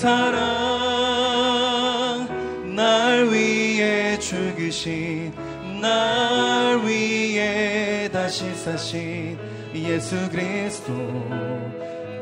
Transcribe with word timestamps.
사랑 0.00 0.34
날 2.74 3.30
위해 3.30 4.18
죽으신 4.18 5.30
날 5.78 6.80
위해 6.86 8.08
다시 8.10 8.54
사신 8.54 9.38
예수 9.74 10.16
그리스도. 10.30 10.94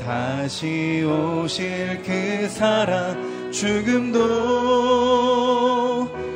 다시 0.00 1.04
오실 1.06 2.02
그 2.02 2.48
사랑 2.48 3.52
죽음도 3.52 4.18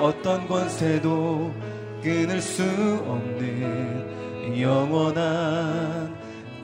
어떤 0.00 0.48
권세도 0.48 1.54
끊을 2.02 2.42
수 2.42 2.64
없는 3.06 4.19
영원한 4.58 6.14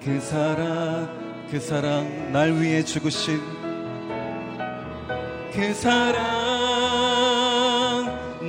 그 0.02 0.18
사랑 0.20 1.08
그 1.50 1.60
사랑 1.60 2.32
날 2.32 2.52
위해 2.52 2.82
죽으신 2.82 3.40
그 5.52 5.74
사랑 5.74 6.16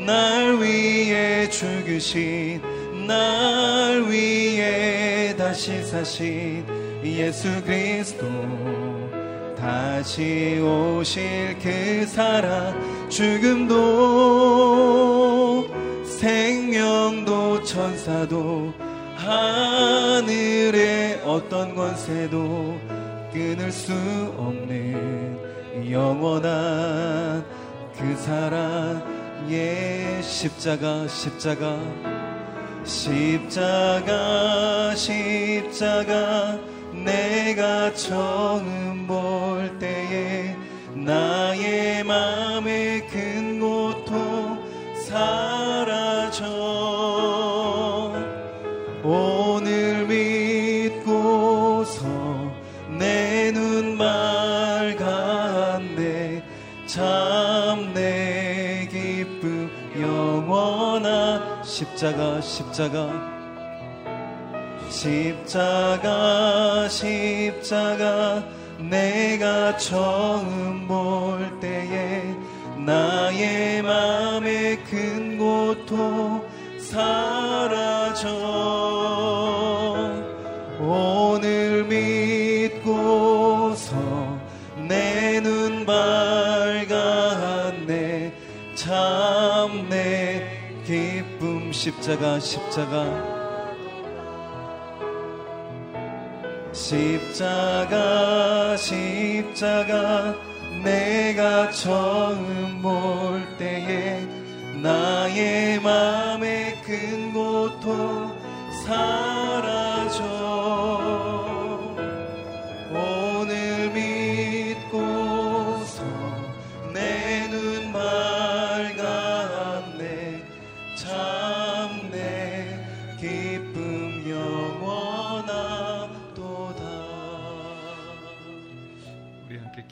날 0.06 0.62
위해 0.62 1.50
죽으신 1.50 2.62
날 3.08 4.04
위해 4.10 5.36
다시 5.36 5.84
사신 5.84 6.66
예수 7.04 7.64
그리스도. 7.64 8.26
다시 9.58 10.60
오실 10.62 11.58
그 11.62 12.06
사랑 12.06 13.10
죽음도 13.10 13.78
생명도 16.06 17.64
천사도 17.64 18.74
하늘의 19.28 21.22
어떤 21.26 21.76
권세도 21.76 22.80
끊을 23.34 23.74
수 23.74 23.92
없는 24.38 25.92
영원한 25.92 27.44
그 27.98 28.16
사랑 28.16 29.04
예 29.50 30.22
십자가 30.22 31.06
십자가 31.10 31.78
십자가 32.86 34.96
십자가 34.96 36.58
내가 36.94 37.94
처음 37.96 39.08
볼 39.08 39.78
때에 39.78 40.56
나의 40.94 42.06
마음의 42.06 43.08
큰 43.08 43.60
고통 43.60 44.58
사라져 45.06 46.77
오늘 49.10 50.06
믿고서 50.06 52.04
내 53.00 53.54
눈 53.54 53.98
밝았네. 54.98 56.44
참 56.86 57.94
내 57.94 58.86
기쁨 58.92 59.70
영원한 59.98 61.64
십자가 61.64 62.42
십자가. 62.42 63.10
십자가 64.90 66.90
십자가 66.90 68.44
내가 68.78 69.78
처음 69.78 70.86
볼 70.86 71.58
때에 71.62 72.24
나의 72.86 73.82
마음의 73.84 74.84
큰 74.84 75.38
고통 75.38 76.46
사라져 76.78 78.28
십자가 91.78 92.40
십자가. 92.40 93.06
십자가 96.74 98.76
십자가 98.76 100.34
내가 100.84 101.70
처음 101.70 102.82
볼 102.82 103.46
때에 103.60 104.26
나의 104.82 105.80
마음의 105.80 106.82
큰 106.82 107.32
고통 107.32 108.36
사라 108.84 109.97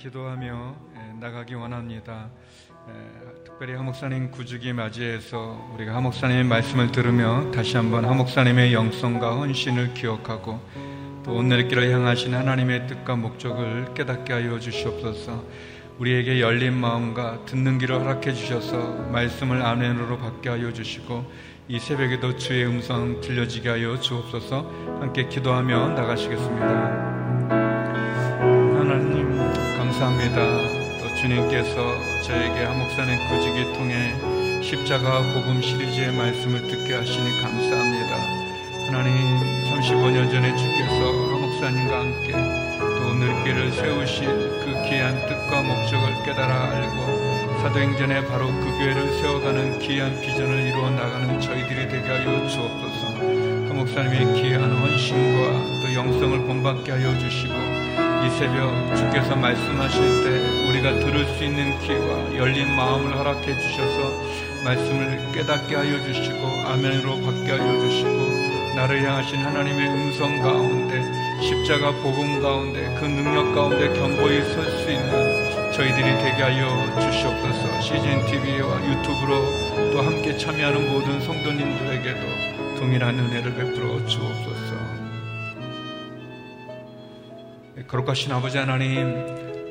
기도하며 0.05 0.75
예, 0.95 1.19
나가기 1.19 1.55
원합니다. 1.55 2.29
예, 2.89 3.43
특별히 3.43 3.73
하목사님 3.73 4.29
구주기 4.29 4.71
맞이해서 4.71 5.71
우리가 5.73 5.95
하목사님의 5.95 6.43
말씀을 6.43 6.91
들으며 6.91 7.49
다시 7.51 7.75
한번 7.75 8.05
하목사님의 8.05 8.71
영성과 8.73 9.35
헌신을 9.35 9.95
기억하고 9.95 10.59
또 11.23 11.33
오늘의 11.33 11.69
길을 11.69 11.91
향하신 11.91 12.35
하나님의 12.35 12.85
뜻과 12.85 13.15
목적을 13.15 13.95
깨닫게 13.95 14.31
하여 14.31 14.59
주시옵소서. 14.59 15.43
우리에게 15.97 16.39
열린 16.39 16.73
마음과 16.75 17.45
듣는 17.45 17.79
길을 17.79 18.01
허락해 18.01 18.33
주셔서 18.33 18.77
말씀을 19.11 19.63
아멘으로 19.63 20.19
받게 20.19 20.49
하여 20.49 20.71
주시고 20.71 21.31
이 21.67 21.79
새벽에도 21.79 22.35
주의 22.35 22.63
음성 22.67 23.21
들려지게 23.21 23.69
하여 23.69 23.99
주옵소서 23.99 24.99
함께 24.99 25.27
기도하며 25.27 25.95
나가시겠습니다. 25.95 27.04
감사합니다. 30.05 30.99
또 30.99 31.15
주님께서 31.15 32.21
저에게 32.21 32.63
한목사님 32.63 33.17
구직을 33.27 33.73
통해 33.73 34.13
십자가 34.61 35.21
복음 35.33 35.61
시리즈의 35.61 36.13
말씀을 36.13 36.67
듣게 36.67 36.93
하시니 36.93 37.41
감사합니다. 37.41 38.15
하나님 38.85 39.15
35년 39.63 40.29
전에 40.29 40.55
주께서 40.55 41.11
한목사님과 41.31 41.99
함께 41.99 42.31
또 42.79 43.09
오늘 43.09 43.43
길을 43.43 43.71
세우신 43.71 44.25
그 44.27 44.87
귀한 44.87 45.15
뜻과 45.27 45.63
목적을 45.63 46.23
깨달아 46.23 46.71
알고 46.71 47.61
사도행전에 47.63 48.27
바로 48.27 48.47
그 48.47 48.65
교회를 48.77 49.11
세워가는 49.21 49.79
귀한 49.79 50.21
비전을 50.21 50.67
이루어 50.67 50.91
나가는 50.91 51.39
저희들이 51.39 51.87
되게 51.87 52.07
하여 52.07 52.47
주옵소서. 52.47 53.07
한목사님의 53.69 54.41
귀한 54.41 54.71
헌신과 54.71 55.81
또 55.81 55.93
영성을 55.95 56.45
본받게 56.45 56.91
하여 56.91 57.17
주시고 57.17 57.74
이 58.25 58.29
새벽 58.31 58.95
주께서 58.95 59.35
말씀하실 59.35 60.01
때 60.23 60.67
우리가 60.67 60.99
들을 60.99 61.25
수 61.37 61.43
있는 61.43 61.77
귀와 61.81 62.35
열린 62.35 62.75
마음을 62.75 63.15
허락해 63.15 63.59
주셔서 63.59 64.11
말씀을 64.63 65.31
깨닫게 65.31 65.75
하여 65.75 66.03
주시고 66.03 66.47
아멘으로 66.65 67.21
받게 67.21 67.51
하여 67.51 67.79
주시고 67.81 68.75
나를 68.75 69.03
향하신 69.07 69.41
하나님의 69.41 69.87
음성 69.89 70.41
가운데 70.41 71.03
십자가 71.39 71.91
복음 72.01 72.41
가운데 72.41 72.95
그 72.99 73.05
능력 73.05 73.53
가운데 73.53 73.93
견고히 73.93 74.41
설 74.53 74.65
수 74.79 74.89
있는 74.89 75.71
저희들이 75.71 76.17
되게 76.17 76.41
하여 76.41 76.99
주시옵소서 76.99 77.81
CGN 77.81 78.25
TV와 78.25 78.81
유튜브로 78.89 79.91
또 79.91 80.01
함께 80.01 80.35
참여하는 80.35 80.91
모든 80.91 81.21
성도님들에게도 81.21 82.75
동일한 82.79 83.19
은혜를 83.19 83.53
베풀어 83.55 84.03
주옵소서. 84.07 84.64
거룩하신 87.87 88.31
아버지 88.31 88.57
하나님, 88.57 89.15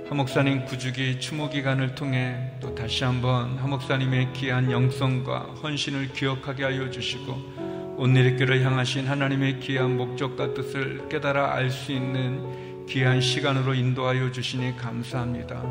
하목사님 0.09 0.67
구주기 0.67 1.19
추모 1.19 1.49
기간을 1.51 1.95
통해 1.95 2.53
또 2.61 2.75
다시 2.75 3.05
한번 3.05 3.59
하목사님의 3.59 4.33
귀한 4.35 4.71
영성과 4.71 5.41
헌신을 5.63 6.13
기억하게 6.13 6.65
하여 6.65 6.91
주시고 6.91 7.95
온누리교를 7.97 8.65
향하신 8.65 9.07
하나님의 9.07 9.61
귀한 9.61 9.97
목적과 9.97 10.55
뜻을 10.55 11.09
깨달아 11.09 11.55
알 11.55 11.71
수 11.71 11.93
있는 11.93 12.87
귀한 12.87 13.21
시간으로 13.21 13.75
인도하여 13.75 14.31
주시니 14.31 14.77
감사합니다. 14.77 15.63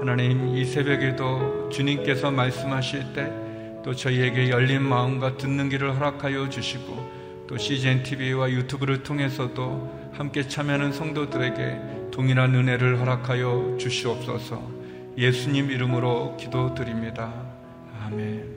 하나님 0.00 0.56
이 0.56 0.64
새벽에도 0.64 1.68
주님께서 1.70 2.30
말씀하실 2.30 3.12
때 3.12 3.44
또 3.84 3.94
저희에게 3.94 4.48
열린 4.48 4.82
마음과 4.82 5.36
듣는 5.36 5.68
길을 5.68 5.94
허락하여 5.96 6.48
주시고 6.48 7.44
또 7.46 7.58
CGN 7.58 8.02
TV와 8.02 8.50
유튜브를 8.50 9.02
통해서도 9.02 10.03
함께 10.16 10.46
참여하는 10.46 10.92
성도들에게 10.92 12.10
동일한 12.12 12.54
은혜를 12.54 13.00
허락하여 13.00 13.76
주시옵소서 13.80 14.70
예수님 15.18 15.72
이름으로 15.72 16.36
기도드립니다. 16.36 17.32
아멘. 18.00 18.54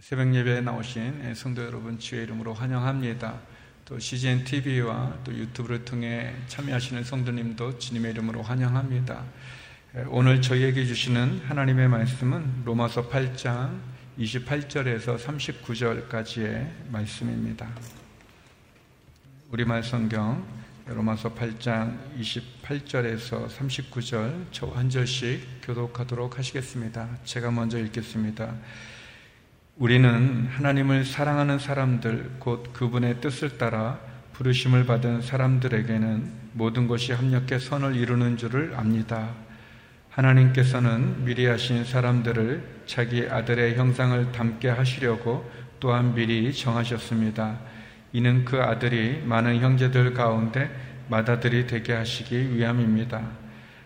새벽 0.00 0.34
예배에 0.34 0.60
나오신 0.62 1.34
성도 1.34 1.64
여러분 1.64 2.00
주의 2.00 2.24
이름으로 2.24 2.52
환영합니다. 2.52 3.40
또 3.84 3.98
CGN 3.98 4.44
TV와 4.44 5.18
또 5.22 5.32
유튜브를 5.32 5.84
통해 5.84 6.34
참여하시는 6.48 7.04
성도님도 7.04 7.78
주님의 7.78 8.10
이름으로 8.12 8.42
환영합니다. 8.42 9.22
오늘 10.08 10.42
저희에게 10.42 10.84
주시는 10.84 11.42
하나님의 11.46 11.88
말씀은 11.88 12.62
로마서 12.64 13.08
8장 13.08 13.78
28절에서 14.18 15.16
39절까지의 15.18 16.66
말씀입니다. 16.90 17.68
우리말 19.52 19.82
성경 19.82 20.46
로마서 20.86 21.34
8장 21.34 21.98
28절에서 22.18 23.48
39절 23.48 24.46
저 24.50 24.66
한 24.68 24.88
절씩 24.88 25.60
교독하도록 25.62 26.38
하시겠습니다. 26.38 27.06
제가 27.24 27.50
먼저 27.50 27.78
읽겠습니다. 27.78 28.54
우리는 29.76 30.46
하나님을 30.46 31.04
사랑하는 31.04 31.58
사람들 31.58 32.36
곧 32.38 32.72
그분의 32.72 33.20
뜻을 33.20 33.58
따라 33.58 34.00
부르심을 34.32 34.86
받은 34.86 35.20
사람들에게는 35.20 36.32
모든 36.54 36.88
것이 36.88 37.12
합력해 37.12 37.58
선을 37.58 37.94
이루는 37.94 38.38
줄을 38.38 38.72
압니다. 38.74 39.34
하나님께서는 40.08 41.26
미리 41.26 41.44
하신 41.44 41.84
사람들을 41.84 42.84
자기 42.86 43.28
아들의 43.28 43.76
형상을 43.76 44.32
담게 44.32 44.70
하시려고 44.70 45.52
또한 45.78 46.14
미리 46.14 46.54
정하셨습니다. 46.54 47.71
이는 48.12 48.44
그 48.44 48.60
아들이 48.62 49.22
많은 49.24 49.60
형제들 49.60 50.14
가운데 50.14 50.70
맏아들이 51.08 51.66
되게 51.66 51.92
하시기 51.92 52.54
위함입니다. 52.54 53.22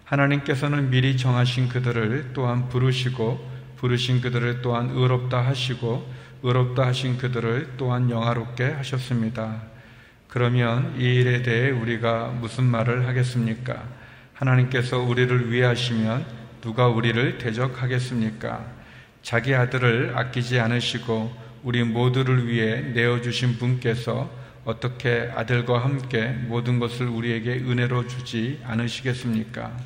하나님께서는 0.04 0.90
미리 0.90 1.16
정하신 1.16 1.68
그들을 1.68 2.30
또한 2.33 2.68
부르시고 2.68 3.56
부르신 3.76 4.21
그들을 4.21 4.62
또한 4.62 4.90
의롭다 4.90 5.45
하시고 5.45 6.09
의롭다 6.42 6.87
하신 6.87 7.18
그들을 7.18 7.75
또한 7.76 8.11
영화롭게 8.11 8.64
하셨습니다. 8.64 9.62
그러면 10.28 10.95
이 10.99 11.04
일에 11.04 11.42
대해 11.42 11.71
우리가 11.71 12.28
무슨 12.40 12.64
말을 12.64 13.06
하겠습니까? 13.06 13.83
하나님께서 14.35 14.99
우리를 14.99 15.50
위하시면 15.50 16.26
누가 16.61 16.88
우리를 16.88 17.38
대적하겠습니까? 17.38 18.64
자기 19.23 19.54
아들을 19.54 20.12
아끼지 20.14 20.61
않으시고 20.61 21.46
우리 21.66 21.82
모두를 21.82 22.46
위해 22.46 22.80
내어주신 22.80 23.58
분께서 23.58 24.30
어떻게 24.64 25.28
아들과 25.35 25.82
함께 25.82 26.28
모든 26.28 26.78
것을 26.78 27.08
우리에게 27.08 27.54
은혜로 27.54 28.06
주지 28.06 28.61
않으시겠습니까? 28.62 29.76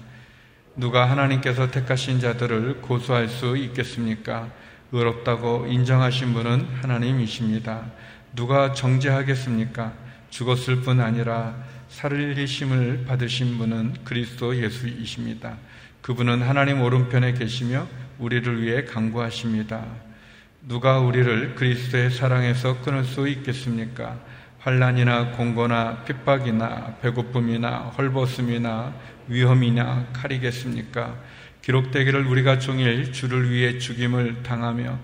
누가 0.76 1.08
하나님께서 1.08 1.70
택하신 1.70 2.20
자들을 2.20 2.82
고소할 2.82 3.28
수 3.28 3.56
있겠습니까? 3.56 4.52
의롭다고 4.92 5.68
인정하신 5.68 6.34
분은 6.34 6.68
하나님이십니다. 6.82 7.90
누가 8.37 8.75
정죄하겠습니까? 8.75 9.94
죽었을 10.28 10.82
뿐 10.82 11.00
아니라 11.00 11.56
살리심을 11.88 13.06
받으신 13.06 13.56
분은 13.56 13.94
그리스도 14.04 14.54
예수이십니다. 14.54 15.56
그분은 16.02 16.42
하나님 16.42 16.82
오른편에 16.82 17.32
계시며 17.32 17.87
우리를 18.18 18.62
위해 18.62 18.84
강구하십니다. 18.84 20.10
누가 20.62 20.99
우리를 20.99 21.55
그리스도의 21.55 22.11
사랑에서 22.11 22.83
끊을 22.83 23.05
수 23.05 23.26
있겠습니까? 23.26 24.19
환란이나 24.59 25.31
공고나 25.31 26.05
핍박이나 26.05 26.97
배고픔이나 27.00 27.93
헐벗음이나 27.97 28.93
위험이나 29.29 30.09
칼이겠습니까? 30.12 31.17
기록되기를 31.62 32.26
우리가 32.26 32.59
종일 32.59 33.11
주를 33.11 33.50
위해 33.50 33.79
죽임을 33.79 34.43
당하며 34.43 34.99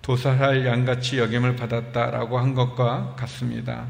도살할 0.00 0.66
양같이 0.66 1.18
여김을 1.18 1.56
받았다라고 1.56 2.38
한 2.38 2.54
것과 2.54 3.14
같습니다. 3.18 3.86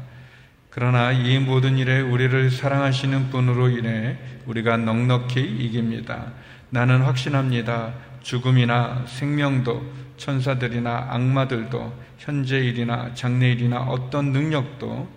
그러나 0.69 1.13
이 1.13 1.39
모든 1.39 1.77
일에 1.77 2.01
우리를 2.01 2.51
사랑하시는 2.51 3.29
분으로 3.29 3.69
인해 3.69 4.17
우리가 4.45 4.75
넉넉히 4.75 5.39
이깁니다. 5.41 6.33
나는 6.69 7.01
확신합니다. 7.01 7.93
죽음이나 8.23 9.03
생명도 9.05 10.02
천사들이나 10.23 11.07
악마들도 11.09 11.93
현재일이나 12.17 13.13
장래일이나 13.13 13.81
어떤 13.81 14.31
능력도 14.31 15.09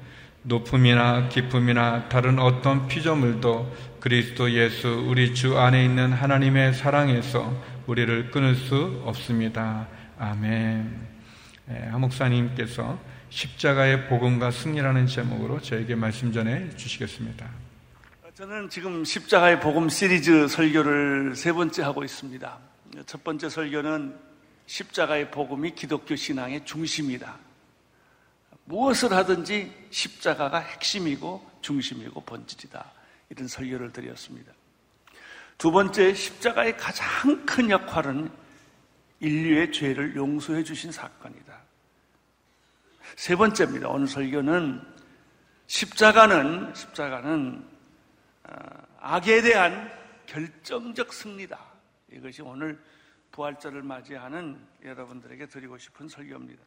높음이나 0.43 1.29
기쁨이나 1.29 2.09
다른 2.09 2.39
어떤 2.39 2.89
피조물도 2.89 3.73
그리스도 4.01 4.51
예수 4.51 4.89
우리 5.09 5.33
주 5.35 5.59
안에 5.59 5.85
있는 5.85 6.13
하나님의 6.13 6.75
사랑에서 6.75 7.55
우리를 7.87 8.31
끊을 8.33 8.57
수 8.57 9.01
없습니다. 9.05 9.87
아멘. 10.19 11.07
예, 11.71 11.89
하 11.89 11.99
목사님께서 11.99 12.99
십자가의 13.31 14.09
복음과 14.09 14.51
승리라는 14.51 15.07
제목으로 15.07 15.61
저에게 15.61 15.95
말씀 15.95 16.33
전해 16.33 16.69
주시겠습니다. 16.77 17.47
저는 18.35 18.71
지금 18.71 19.05
십자가의 19.05 19.61
복음 19.61 19.89
시리즈 19.89 20.47
설교를 20.49 21.35
세 21.35 21.53
번째 21.53 21.83
하고 21.83 22.05
있습니다. 22.05 22.59
첫 23.07 23.25
번째 23.25 23.49
설교는 23.49 24.26
십자가의 24.67 25.31
복음이 25.31 25.75
기독교 25.75 26.17
신앙의 26.17 26.65
중심이다. 26.65 27.39
무엇을 28.65 29.13
하든지 29.13 29.73
십자가가 29.91 30.59
핵심이고 30.59 31.59
중심이고 31.61 32.21
본질이다. 32.21 32.93
이런 33.31 33.49
설교를 33.49 33.93
드렸습니다. 33.93 34.53
두 35.59 35.71
번째, 35.71 36.15
십자가의 36.15 36.77
가장 36.77 37.47
큰 37.47 37.71
역할은 37.71 38.31
인류의 39.21 39.73
죄를 39.73 40.15
용서해 40.17 40.63
주신 40.63 40.93
사건이다. 40.93 41.59
세 43.15 43.35
번째입니다. 43.37 43.89
오늘 43.89 44.07
설교는 44.07 44.83
십자가는 45.67 46.75
십자가는 46.75 47.65
어, 48.45 48.55
악에 49.01 49.43
대한 49.43 49.91
결정적 50.27 51.13
승리다. 51.13 51.59
이것이 52.13 52.43
오늘 52.43 52.79
부활절을 53.37 53.83
맞이하는 53.83 54.59
여러분들에게 54.83 55.47
드리고 55.47 55.77
싶은 55.77 56.09
설교입니다. 56.09 56.63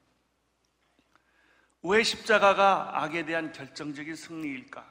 왜 1.82 2.04
십자가가 2.04 3.04
악에 3.04 3.26
대한 3.26 3.52
결정적인 3.52 4.16
승리일까? 4.16 4.86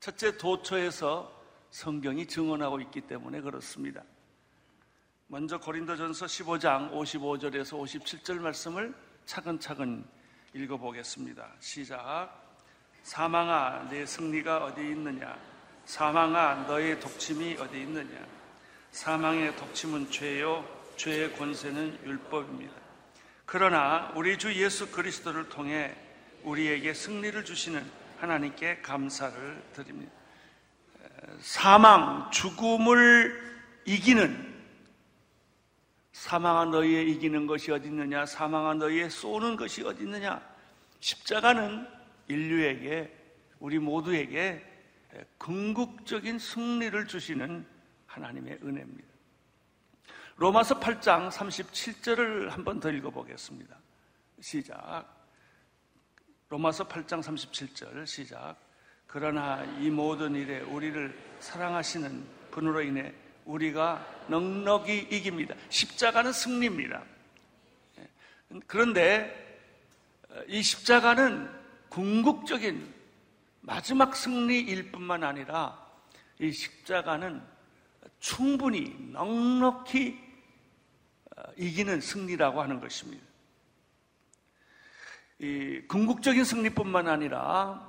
첫째 0.00 0.36
도처에서 0.36 1.32
성경이 1.70 2.26
증언하고 2.26 2.80
있기 2.80 3.02
때문에 3.02 3.40
그렇습니다. 3.40 4.02
먼저 5.28 5.58
고린도전서 5.58 6.26
15장 6.26 6.90
55절에서 6.92 7.80
57절 7.80 8.40
말씀을 8.40 8.94
차근차근 9.24 10.04
읽어보겠습니다. 10.52 11.48
시작. 11.60 12.42
사망아, 13.02 13.88
내 13.88 14.04
승리가 14.04 14.64
어디 14.64 14.80
있느냐? 14.80 15.38
사망아, 15.84 16.66
너의 16.66 16.98
독침이 17.00 17.56
어디 17.58 17.82
있느냐? 17.82 18.43
사망의 18.94 19.56
독침은 19.56 20.12
죄요, 20.12 20.64
죄의 20.96 21.32
권세는 21.32 21.98
율법입니다. 22.04 22.72
그러나 23.44 24.12
우리 24.14 24.38
주 24.38 24.54
예수 24.54 24.88
그리스도를 24.92 25.48
통해 25.48 25.92
우리에게 26.44 26.94
승리를 26.94 27.44
주시는 27.44 27.84
하나님께 28.18 28.82
감사를 28.82 29.62
드립니다. 29.72 30.12
사망, 31.40 32.30
죽음을 32.30 33.58
이기는 33.84 34.62
사망한 36.12 36.70
너희에 36.70 37.02
이기는 37.02 37.48
것이 37.48 37.72
어디 37.72 37.88
있느냐? 37.88 38.24
사망한 38.24 38.78
너희에 38.78 39.08
쏘는 39.08 39.56
것이 39.56 39.82
어디 39.82 40.04
있느냐? 40.04 40.40
십자가는 41.00 41.84
인류에게 42.28 43.12
우리 43.58 43.80
모두에게 43.80 44.64
궁극적인 45.38 46.38
승리를 46.38 47.08
주시는 47.08 47.73
하나님의 48.14 48.58
은혜입니다. 48.62 49.08
로마서 50.36 50.80
8장 50.80 51.30
37절을 51.30 52.48
한번 52.50 52.80
더 52.80 52.90
읽어보겠습니다. 52.90 53.76
시작. 54.40 55.04
로마서 56.48 56.86
8장 56.88 57.22
37절 57.22 58.06
시작. 58.06 58.56
그러나 59.06 59.64
이 59.80 59.90
모든 59.90 60.34
일에 60.34 60.60
우리를 60.60 61.36
사랑하시는 61.40 62.24
분으로 62.50 62.82
인해 62.82 63.12
우리가 63.44 64.24
넉넉히 64.28 65.08
이깁니다. 65.10 65.54
십자가는 65.68 66.32
승리입니다. 66.32 67.04
예. 67.98 68.08
그런데 68.66 69.42
이 70.48 70.62
십자가는 70.62 71.48
궁극적인 71.88 72.92
마지막 73.60 74.16
승리일 74.16 74.90
뿐만 74.90 75.22
아니라 75.22 75.80
이 76.38 76.50
십자가는 76.50 77.53
충분히 78.24 78.96
넉넉히 79.12 80.18
어, 81.36 81.42
이기는 81.58 82.00
승리라고 82.00 82.62
하는 82.62 82.80
것입니다. 82.80 83.22
이 85.40 85.82
궁극적인 85.88 86.42
승리뿐만 86.42 87.06
아니라 87.06 87.86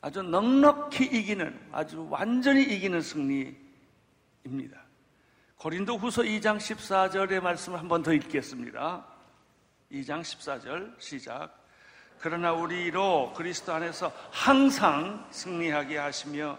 아주 0.00 0.22
넉넉히 0.22 1.04
이기는 1.04 1.68
아주 1.70 2.06
완전히 2.08 2.62
이기는 2.62 3.02
승리입니다. 3.02 4.82
고린도 5.56 5.98
후서 5.98 6.22
2장 6.22 6.56
14절의 6.56 7.40
말씀을 7.42 7.78
한 7.78 7.88
번 7.88 8.02
더 8.02 8.14
읽겠습니다. 8.14 9.04
2장 9.92 10.22
14절 10.22 10.98
시작. 10.98 11.54
그러나 12.20 12.54
우리로 12.54 13.34
그리스도 13.36 13.74
안에서 13.74 14.10
항상 14.30 15.28
승리하게 15.30 15.98
하시며 15.98 16.58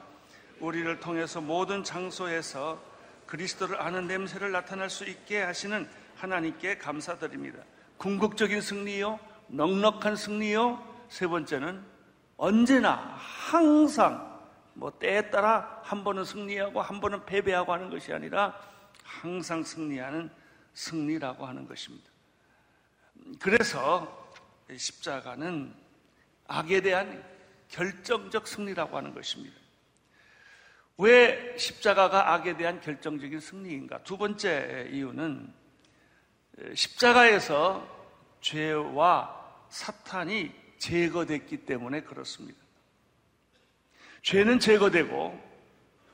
우리를 0.59 0.99
통해서 0.99 1.41
모든 1.41 1.83
장소에서 1.83 2.88
그리스도를 3.29 3.79
아는 3.79 4.07
냄새를 4.07 4.51
나타낼 4.51 4.89
수 4.89 5.05
있게 5.05 5.43
하시는 5.43 5.87
하나님께 6.15 6.79
감사드립니다. 6.79 7.59
궁극적인 7.97 8.59
승리요, 8.59 9.19
넉넉한 9.49 10.15
승리요. 10.15 11.05
세 11.09 11.27
번째는 11.27 11.85
언제나 12.37 12.95
항상 13.19 14.39
뭐 14.73 14.97
때에 14.97 15.29
따라 15.29 15.79
한 15.83 16.03
번은 16.03 16.25
승리하고 16.25 16.81
한 16.81 16.99
번은 16.99 17.27
패배하고 17.27 17.71
하는 17.71 17.91
것이 17.91 18.11
아니라 18.11 18.59
항상 19.03 19.63
승리하는 19.63 20.31
승리라고 20.73 21.45
하는 21.45 21.67
것입니다. 21.67 22.09
그래서 23.39 24.33
십자가는 24.75 25.71
악에 26.47 26.81
대한 26.81 27.23
결정적 27.67 28.47
승리라고 28.47 28.97
하는 28.97 29.13
것입니다. 29.13 29.58
왜 30.99 31.55
십자가가 31.57 32.33
악에 32.33 32.57
대한 32.57 32.81
결정적인 32.81 33.39
승리인가? 33.39 34.03
두 34.03 34.17
번째 34.17 34.89
이유는 34.91 35.53
십자가에서 36.73 37.87
죄와 38.41 39.65
사탄이 39.69 40.51
제거됐기 40.77 41.65
때문에 41.65 42.01
그렇습니다. 42.01 42.59
죄는 44.23 44.59
제거되고 44.59 45.49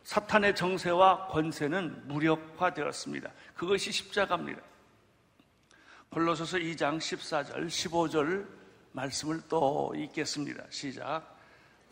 사탄의 0.04 0.56
정세와 0.56 1.30
권세는 1.30 2.08
무력화되었습니다. 2.08 3.32
그것이 3.56 3.92
십자가입니다. 3.92 4.62
골로소서 6.12 6.58
2장 6.58 7.00
14절, 7.00 7.66
15절 7.66 8.48
말씀을 8.92 9.42
또 9.50 9.96
읽겠습니다. 9.98 10.64
시작. 10.70 11.35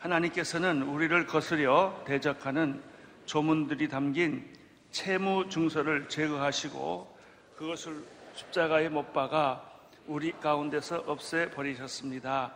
하나님께서는 0.03 0.81
우리를 0.83 1.25
거스려 1.27 2.03
대적하는 2.05 2.83
조문들이 3.25 3.87
담긴 3.87 4.53
채무 4.91 5.49
증서를 5.49 6.09
제거하시고 6.09 7.17
그것을 7.55 8.03
십자가에 8.35 8.89
못 8.89 9.13
박아 9.13 9.63
우리 10.07 10.33
가운데서 10.33 11.05
없애 11.07 11.49
버리셨습니다. 11.51 12.53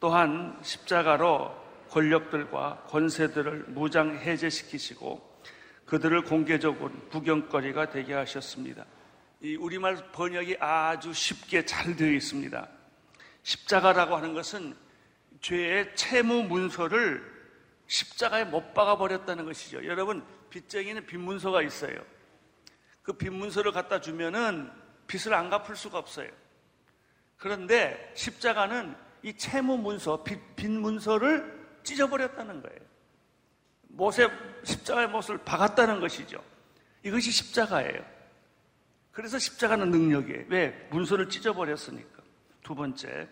또한 0.00 0.58
십자가로 0.60 1.56
권력들과 1.88 2.84
권세들을 2.88 3.66
무장 3.68 4.18
해제시키시고 4.18 5.32
그들을 5.86 6.24
공개적으로 6.24 6.92
구경거리가 7.10 7.88
되게 7.88 8.12
하셨습니다. 8.12 8.84
이 9.40 9.56
우리말 9.56 10.12
번역이 10.12 10.58
아주 10.60 11.14
쉽게 11.14 11.64
잘 11.64 11.96
되어 11.96 12.12
있습니다. 12.12 12.68
십자가라고 13.42 14.16
하는 14.16 14.34
것은 14.34 14.74
죄의 15.42 15.94
채무 15.94 16.44
문서를 16.44 17.30
십자가에 17.86 18.44
못 18.44 18.72
박아 18.72 18.96
버렸다는 18.96 19.44
것이죠. 19.44 19.84
여러분 19.86 20.24
빚쟁이는 20.50 21.06
빚 21.06 21.18
문서가 21.18 21.62
있어요. 21.62 22.02
그 23.02 23.12
빚 23.12 23.30
문서를 23.30 23.72
갖다 23.72 24.00
주면은 24.00 24.70
빚을 25.08 25.34
안 25.34 25.50
갚을 25.50 25.76
수가 25.76 25.98
없어요. 25.98 26.30
그런데 27.36 28.12
십자가는 28.14 28.94
이 29.24 29.34
채무 29.34 29.76
문서, 29.76 30.22
빚, 30.22 30.56
빚 30.56 30.70
문서를 30.70 31.60
찢어버렸다는 31.82 32.62
거예요. 32.62 32.78
못에 33.88 34.28
십자가의 34.62 35.08
못을 35.08 35.38
박았다는 35.38 36.00
것이죠. 36.00 36.42
이것이 37.02 37.30
십자가예요. 37.30 38.04
그래서 39.10 39.38
십자가는 39.38 39.90
능력이에요. 39.90 40.44
왜? 40.48 40.88
문서를 40.90 41.28
찢어버렸으니까. 41.28 42.22
두 42.62 42.74
번째, 42.74 43.28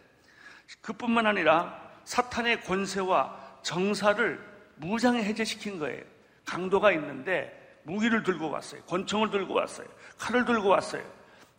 그뿐만 0.83 1.27
아니라 1.27 1.90
사탄의 2.11 2.63
권세와 2.63 3.61
정사를 3.63 4.45
무장해 4.75 5.23
해제시킨 5.23 5.79
거예요. 5.79 6.03
강도가 6.45 6.91
있는데 6.91 7.79
무기를 7.85 8.25
들고 8.25 8.51
왔어요. 8.51 8.83
권총을 8.83 9.31
들고 9.31 9.55
왔어요. 9.55 9.87
칼을 10.19 10.45
들고 10.45 10.71
왔어요. 10.71 11.05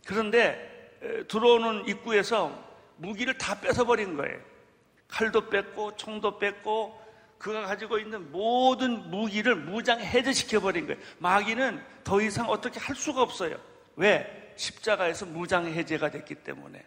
그런데 0.05 0.91
들어오는 1.29 1.87
입구에서 1.87 2.51
무기를 2.97 3.37
다 3.37 3.61
뺏어버린 3.61 4.17
거예요. 4.17 4.37
칼도 5.07 5.49
뺐고 5.49 5.95
총도 5.95 6.37
뺐고 6.37 7.01
그가 7.37 7.61
가지고 7.61 7.97
있는 7.97 8.29
모든 8.33 9.09
무기를 9.09 9.55
무장 9.55 10.01
해제시켜버린 10.01 10.85
거예요. 10.85 10.99
마귀는 11.19 11.81
더 12.03 12.19
이상 12.19 12.49
어떻게 12.49 12.77
할 12.77 12.93
수가 12.97 13.21
없어요. 13.21 13.55
왜? 13.95 14.53
십자가에서 14.57 15.25
무장 15.27 15.65
해제가 15.65 16.11
됐기 16.11 16.35
때문에. 16.35 16.83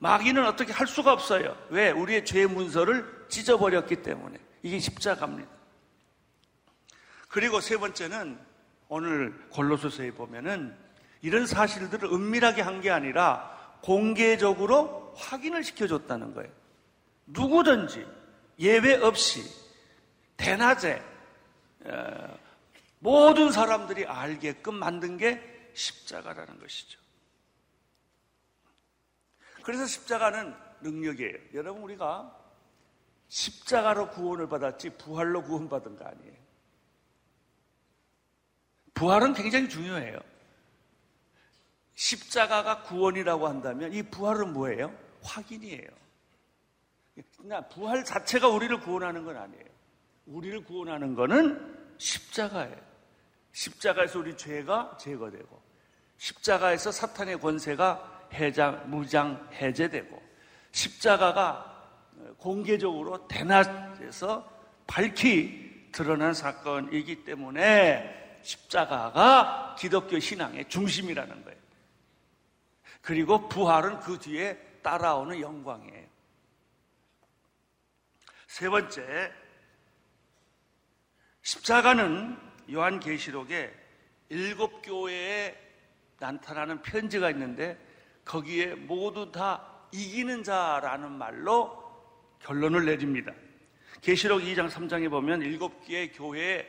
마귀는 0.00 0.44
어떻게 0.46 0.72
할 0.72 0.86
수가 0.86 1.12
없어요. 1.12 1.56
왜? 1.68 1.90
우리의 1.90 2.24
죄 2.24 2.46
문서를 2.46 3.26
찢어버렸기 3.28 4.02
때문에. 4.02 4.38
이게 4.62 4.78
십자가입니다. 4.78 5.48
그리고 7.28 7.60
세 7.60 7.76
번째는 7.76 8.38
오늘 8.88 9.38
골로소서에 9.50 10.10
보면은 10.12 10.76
이런 11.22 11.46
사실들을 11.46 12.12
은밀하게 12.12 12.62
한 12.62 12.80
게 12.80 12.90
아니라 12.90 13.78
공개적으로 13.82 15.14
확인을 15.16 15.62
시켜줬다는 15.64 16.34
거예요. 16.34 16.50
누구든지 17.26 18.06
예외 18.58 18.94
없이 18.96 19.42
대낮에 20.38 21.02
모든 22.98 23.52
사람들이 23.52 24.06
알게끔 24.06 24.74
만든 24.74 25.16
게 25.18 25.70
십자가라는 25.74 26.58
것이죠. 26.58 26.99
그래서 29.62 29.86
십자가는 29.86 30.54
능력이에요. 30.80 31.38
여러분 31.54 31.82
우리가 31.82 32.36
십자가로 33.28 34.10
구원을 34.10 34.48
받았지 34.48 34.90
부활로 34.90 35.42
구원받은 35.42 35.96
거 35.96 36.04
아니에요. 36.04 36.40
부활은 38.94 39.34
굉장히 39.34 39.68
중요해요. 39.68 40.18
십자가가 41.94 42.82
구원이라고 42.82 43.46
한다면 43.46 43.92
이 43.92 44.02
부활은 44.02 44.52
뭐예요? 44.52 44.94
확인이에요. 45.22 45.88
그냥 47.36 47.68
부활 47.68 48.04
자체가 48.04 48.48
우리를 48.48 48.80
구원하는 48.80 49.24
건 49.24 49.36
아니에요. 49.36 49.64
우리를 50.26 50.64
구원하는 50.64 51.14
거는 51.14 51.94
십자가예요. 51.98 52.76
십자가에서 53.52 54.18
우리 54.18 54.36
죄가 54.36 54.96
제거되고 54.98 55.62
십자가에서 56.18 56.92
사탄의 56.92 57.40
권세가 57.40 58.19
해장, 58.32 58.82
무장 58.90 59.48
해제되고 59.52 60.22
십자가가 60.72 61.66
공개적으로 62.38 63.26
대낮에서 63.28 64.48
밝히 64.86 65.88
드러난 65.92 66.34
사건이기 66.34 67.24
때문에 67.24 68.38
십자가가 68.42 69.76
기독교 69.78 70.18
신앙의 70.18 70.68
중심이라는 70.68 71.44
거예요. 71.44 71.60
그리고 73.02 73.48
부활은 73.48 74.00
그 74.00 74.18
뒤에 74.18 74.56
따라오는 74.82 75.40
영광이에요. 75.40 76.06
세 78.46 78.68
번째, 78.68 79.32
십자가는 81.42 82.36
요한계시록에 82.70 83.72
일곱 84.28 84.82
교회에 84.82 85.56
나타나는 86.18 86.82
편지가 86.82 87.30
있는데 87.30 87.78
거기에 88.30 88.76
모두 88.76 89.32
다 89.32 89.60
이기는 89.90 90.44
자라는 90.44 91.10
말로 91.10 91.82
결론을 92.38 92.84
내립니다. 92.84 93.32
계시록 94.00 94.42
2장 94.42 94.70
3장에 94.70 95.10
보면 95.10 95.42
일곱 95.42 95.84
개의 95.84 96.12
교회에 96.12 96.64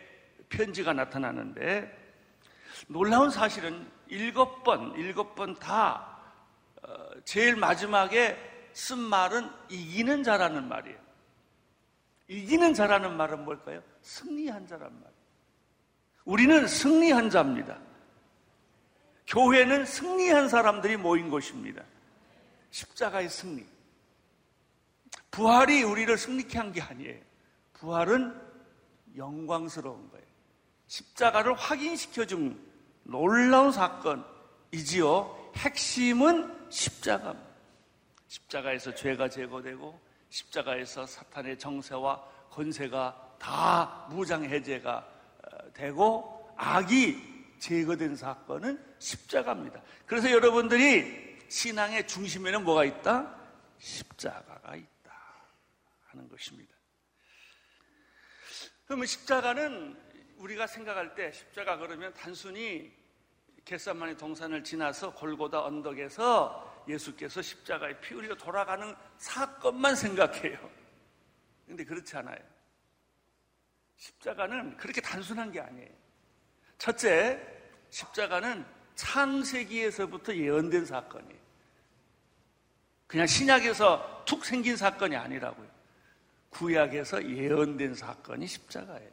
편지가 0.50 0.94
나타나는데 0.94 2.00
놀라운 2.88 3.30
사실은 3.30 3.88
일곱 4.08 4.64
번, 4.64 4.96
일곱 4.96 5.36
번다 5.36 6.20
어, 6.82 6.98
제일 7.26 7.56
마지막에 7.56 8.36
쓴 8.74 8.98
말은 8.98 9.48
이기는 9.70 10.24
자라는 10.24 10.68
말이에요. 10.68 10.98
이기는 12.28 12.74
자라는 12.74 13.16
말은 13.16 13.46
뭘까요? 13.46 13.84
승리한 14.02 14.66
자란 14.66 14.92
말. 15.00 15.12
우리는 16.26 16.66
승리한 16.66 17.30
자입니다. 17.30 17.78
교회는 19.32 19.86
승리한 19.86 20.50
사람들이 20.50 20.98
모인 20.98 21.30
곳입니다. 21.30 21.84
십자가의 22.70 23.30
승리. 23.30 23.66
부활이 25.32 25.84
우리를 25.84 26.18
승리케 26.18 26.58
한 26.58 26.74
게 26.74 26.82
아니에요. 26.82 27.18
부활은 27.74 28.36
영광스러운 29.16 30.10
거예요. 30.12 30.26
십자가를 30.88 31.54
확인시켜준 31.54 32.60
놀라운 33.04 33.72
사건이지요. 33.72 35.54
핵심은 35.56 36.70
십자가입니다. 36.70 37.50
십자가에서 38.28 38.94
죄가 38.94 39.30
제거되고 39.30 39.98
십자가에서 40.30 41.06
사탄의 41.06 41.58
정세와 41.58 42.22
권세가 42.50 43.36
다 43.40 44.08
무장 44.10 44.44
해제가 44.44 44.98
어, 44.98 45.74
되고 45.74 46.54
악이 46.58 47.18
제거된 47.60 48.18
사건은 48.18 48.91
십자가입니다. 49.02 49.82
그래서 50.06 50.32
여러분들이 50.32 51.40
신앙의 51.50 52.08
중심에는 52.08 52.64
뭐가 52.64 52.86
있다? 52.86 53.36
십자가가 53.80 54.76
있다. 54.76 55.12
하는 56.06 56.30
것입니다. 56.30 56.76
그러면 58.86 59.08
십자가는 59.08 60.00
우리가 60.38 60.68
생각할 60.68 61.16
때 61.16 61.32
십자가 61.32 61.78
그러면 61.78 62.14
단순히 62.14 62.94
겟산만의 63.66 64.18
동산을 64.18 64.64
지나서 64.64 65.14
골고다 65.14 65.64
언덕에서 65.64 66.86
예수께서 66.88 67.42
십자가에 67.42 68.00
피 68.02 68.14
흘려 68.14 68.36
돌아가는 68.36 68.96
사건만 69.18 69.96
생각해요. 69.96 70.70
근데 71.66 71.86
그렇지 71.86 72.18
않아요. 72.18 72.40
십자가는 73.98 74.78
그렇게 74.78 75.00
단순한 75.00 75.52
게 75.52 75.60
아니에요. 75.60 75.90
첫째, 76.78 77.40
십자가는 77.90 78.81
창세기에서부터 79.02 80.36
예언된 80.36 80.86
사건이에요. 80.86 81.42
그냥 83.08 83.26
신약에서 83.26 84.24
툭 84.26 84.46
생긴 84.46 84.78
사건이 84.78 85.16
아니라고요. 85.16 85.68
구약에서 86.52 87.28
예언된 87.28 87.96
사건이 87.96 88.46
십자가예요. 88.46 89.10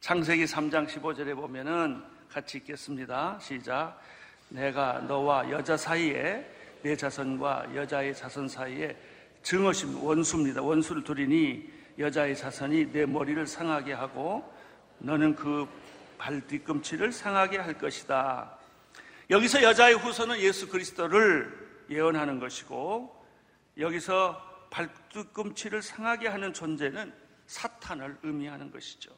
창세기 0.00 0.46
3장 0.46 0.88
15절에 0.88 1.36
보면은 1.36 2.02
같이 2.30 2.58
읽겠습니다. 2.58 3.38
시작. 3.40 4.00
내가 4.48 5.00
너와 5.00 5.50
여자 5.50 5.76
사이에 5.76 6.50
내 6.82 6.96
자손과 6.96 7.74
여자의 7.74 8.14
자손 8.14 8.48
사이에 8.48 8.96
증오심 9.42 10.02
원수입니다. 10.02 10.62
원수를 10.62 11.04
두리니 11.04 11.70
여자의 11.98 12.34
자손이 12.34 12.92
내 12.92 13.04
머리를 13.04 13.46
상하게 13.46 13.92
하고 13.92 14.50
너는 14.98 15.36
그 15.36 15.68
발뒤꿈치를 16.16 17.12
상하게 17.12 17.58
할 17.58 17.76
것이다. 17.76 18.61
여기서 19.32 19.62
여자의 19.62 19.94
후손은 19.94 20.40
예수 20.40 20.68
그리스도를 20.68 21.86
예언하는 21.88 22.38
것이고 22.38 23.24
여기서 23.78 24.68
발뒤꿈치를 24.70 25.80
상하게 25.80 26.28
하는 26.28 26.52
존재는 26.52 27.14
사탄을 27.46 28.18
의미하는 28.24 28.70
것이죠. 28.70 29.10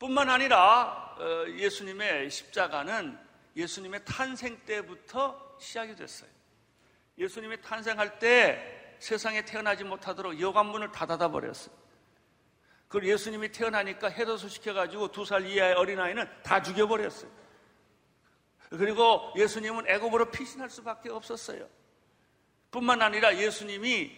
뿐만 0.00 0.28
아니라 0.30 1.14
어, 1.16 1.46
예수님의 1.48 2.28
십자가는 2.28 3.16
예수님의 3.54 4.00
탄생 4.04 4.58
때부터 4.66 5.56
시작이 5.60 5.94
됐어요. 5.94 6.30
예수님이 7.18 7.62
탄생할 7.62 8.18
때 8.18 8.96
세상에 8.98 9.44
태어나지 9.44 9.84
못하도록 9.84 10.40
여관문을 10.40 10.90
다 10.90 11.06
닫아버렸어요. 11.06 11.72
그리고 12.88 13.12
예수님이 13.12 13.52
태어나니까 13.52 14.08
해도수 14.08 14.48
시켜가지고 14.48 15.12
두 15.12 15.24
살 15.24 15.46
이하의 15.46 15.74
어린아이는 15.74 16.28
다 16.42 16.60
죽여버렸어요. 16.60 17.38
그리고 18.70 19.32
예수님은 19.36 19.88
애굽으로 19.88 20.30
피신할 20.30 20.68
수밖에 20.70 21.10
없었어요. 21.10 21.66
뿐만 22.70 23.00
아니라 23.00 23.36
예수님이 23.36 24.10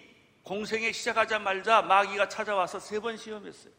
공생에 0.42 0.90
시작하자말자 0.92 1.82
마귀가 1.82 2.28
찾아와서 2.28 2.80
세 2.80 2.98
번 3.00 3.16
시험했어요. 3.16 3.72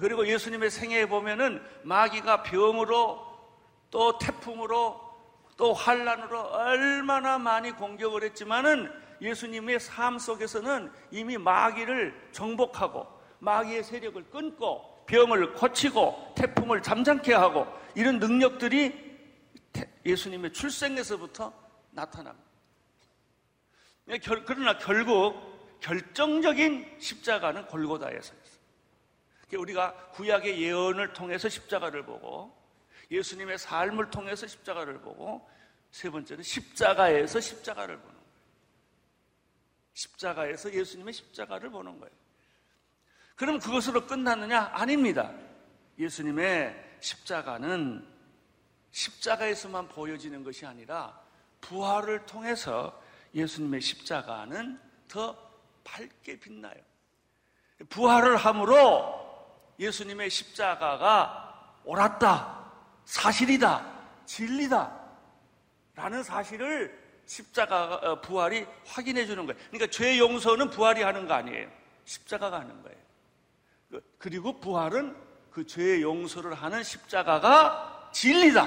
그리고 0.00 0.26
예수님의 0.26 0.70
생애에 0.70 1.06
보면은 1.06 1.62
마귀가 1.84 2.42
병으로 2.42 3.24
또 3.90 4.18
태풍으로 4.18 5.00
또 5.56 5.72
환란으로 5.72 6.40
얼마나 6.40 7.38
많이 7.38 7.70
공격을 7.70 8.24
했지만은 8.24 8.90
예수님의 9.20 9.78
삶 9.78 10.18
속에서는 10.18 10.90
이미 11.12 11.38
마귀를 11.38 12.30
정복하고 12.32 13.06
마귀의 13.38 13.84
세력을 13.84 14.24
끊고 14.30 15.04
병을 15.06 15.52
고치고 15.54 16.32
태풍을 16.36 16.82
잠잠케 16.82 17.32
하고 17.32 17.68
이런 17.94 18.18
능력들이 18.18 19.03
예수님의 20.04 20.52
출생에서부터 20.52 21.52
나타납니다. 21.90 22.48
예, 24.08 24.18
그러나 24.18 24.76
결국 24.78 25.80
결정적인 25.80 26.98
십자가는 27.00 27.66
골고다에서였어요. 27.66 28.54
우리가 29.58 30.10
구약의 30.10 30.60
예언을 30.60 31.12
통해서 31.12 31.48
십자가를 31.48 32.04
보고 32.04 32.56
예수님의 33.10 33.58
삶을 33.58 34.10
통해서 34.10 34.46
십자가를 34.46 35.00
보고 35.00 35.48
세 35.90 36.10
번째는 36.10 36.42
십자가에서 36.42 37.40
십자가를 37.40 37.96
보는 37.96 38.12
거예요. 38.14 38.24
십자가에서 39.92 40.72
예수님의 40.72 41.12
십자가를 41.14 41.70
보는 41.70 42.00
거예요. 42.00 42.14
그럼 43.36 43.58
그것으로 43.58 44.06
끝났느냐? 44.06 44.70
아닙니다. 44.72 45.32
예수님의 45.98 46.98
십자가는 47.00 48.13
십자가에서만 48.94 49.88
보여지는 49.88 50.44
것이 50.44 50.64
아니라 50.64 51.18
부활을 51.60 52.26
통해서 52.26 53.02
예수님의 53.34 53.80
십자가는 53.80 54.80
더 55.08 55.36
밝게 55.82 56.38
빛나요. 56.38 56.76
부활을 57.88 58.36
함으로 58.36 59.20
예수님의 59.80 60.30
십자가가 60.30 61.80
옳았다, 61.84 62.72
사실이다, 63.04 63.84
진리다 64.26 65.00
라는 65.96 66.22
사실을 66.22 67.02
십자가 67.26 67.94
어, 67.96 68.20
부활이 68.20 68.64
확인해 68.86 69.26
주는 69.26 69.44
거예요. 69.44 69.60
그러니까 69.70 69.90
죄 69.90 70.18
용서는 70.18 70.70
부활이 70.70 71.02
하는 71.02 71.26
거 71.26 71.34
아니에요. 71.34 71.68
십자가가 72.04 72.60
하는 72.60 72.80
거예요. 72.82 72.98
그, 73.90 74.14
그리고 74.18 74.60
부활은 74.60 75.16
그 75.50 75.66
죄 75.66 76.00
용서를 76.02 76.54
하는 76.54 76.82
십자가가 76.82 77.93
진리다, 78.14 78.64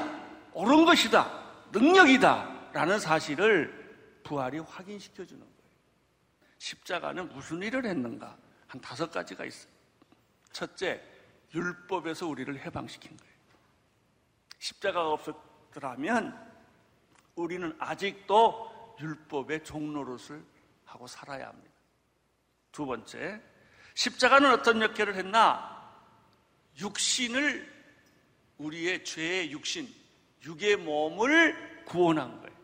옳은 0.54 0.86
것이다, 0.86 1.72
능력이다 1.72 2.72
라는 2.74 3.00
사실을 3.00 4.22
부활이 4.24 4.60
확인시켜 4.60 5.26
주는 5.26 5.40
거예요. 5.40 5.72
십자가는 6.58 7.30
무슨 7.30 7.64
일을 7.64 7.86
했는가? 7.86 8.38
한 8.68 8.82
다섯 8.82 9.10
가지가 9.10 9.46
있어요. 9.46 9.72
첫째, 10.52 11.02
율법에서 11.54 12.28
우리를 12.28 12.60
해방시킨 12.60 13.16
거예요. 13.16 13.34
십자가가 14.60 15.12
없었더라면 15.12 16.38
우리는 17.36 17.74
아직도 17.80 18.98
율법의 19.00 19.64
종로릇을 19.64 20.44
하고 20.84 21.08
살아야 21.08 21.48
합니다. 21.48 21.74
두 22.74 22.86
번째, 22.86 23.42
십자가는 23.94 24.52
어떤 24.52 24.82
역할을 24.82 25.16
했나? 25.16 25.74
육신을 26.80 27.77
우리의 28.58 29.04
죄의 29.04 29.52
육신, 29.52 29.88
육의 30.44 30.78
몸을 30.78 31.84
구원한 31.86 32.40
거예요. 32.42 32.58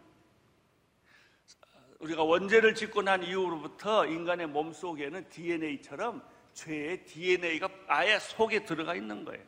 우리가 1.99 2.23
원죄를 2.23 2.75
짓고 2.75 3.01
난 3.01 3.23
이후로부터 3.23 4.05
인간의 4.05 4.47
몸 4.47 4.73
속에는 4.73 5.29
DNA처럼 5.29 6.21
죄의 6.53 7.05
DNA가 7.05 7.69
아예 7.87 8.19
속에 8.19 8.65
들어가 8.65 8.95
있는 8.95 9.23
거예요. 9.23 9.43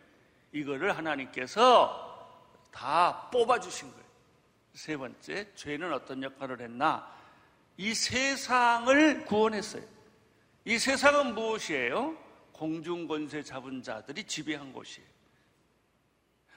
이거를 0.54 0.98
하나님께서 0.98 2.14
다 2.72 3.30
뽑아주신 3.32 3.92
거예요. 3.92 4.06
세 4.74 4.98
번째, 4.98 5.54
죄는 5.56 5.94
어떤 5.94 6.24
역할을 6.24 6.62
했나? 6.62 7.14
이 7.78 7.94
세상을 7.94 9.26
구원했어요. 9.26 9.84
이 10.64 10.78
세상은 10.78 11.36
무엇이에요? 11.36 12.18
공중권세 12.54 13.44
잡은 13.44 13.84
자들이 13.84 14.24
지배한 14.24 14.72
곳이에요. 14.72 15.15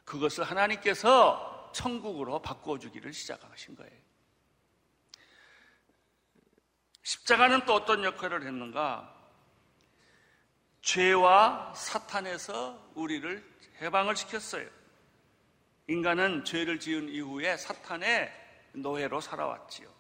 그것을 0.08 0.44
하나님께서 0.44 1.70
천국으로 1.74 2.40
바꿔주기를 2.40 3.12
시작하신 3.12 3.76
거예요. 3.76 3.92
십자가는 7.02 7.66
또 7.66 7.74
어떤 7.74 8.02
역할을 8.04 8.46
했는가? 8.46 9.14
죄와 10.80 11.74
사탄에서 11.74 12.90
우리를 12.94 13.44
해방을 13.82 14.16
시켰어요. 14.16 14.66
인간은 15.88 16.46
죄를 16.46 16.80
지은 16.80 17.10
이후에 17.10 17.58
사탄의 17.58 18.32
노예로 18.72 19.20
살아왔지요. 19.20 19.92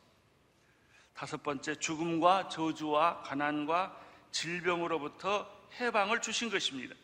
다섯 1.12 1.42
번째, 1.42 1.74
죽음과 1.74 2.48
저주와 2.48 3.22
가난과 3.24 4.00
질병으로부터 4.30 5.46
해방을 5.78 6.22
주신 6.22 6.48
것입니다. 6.48 6.94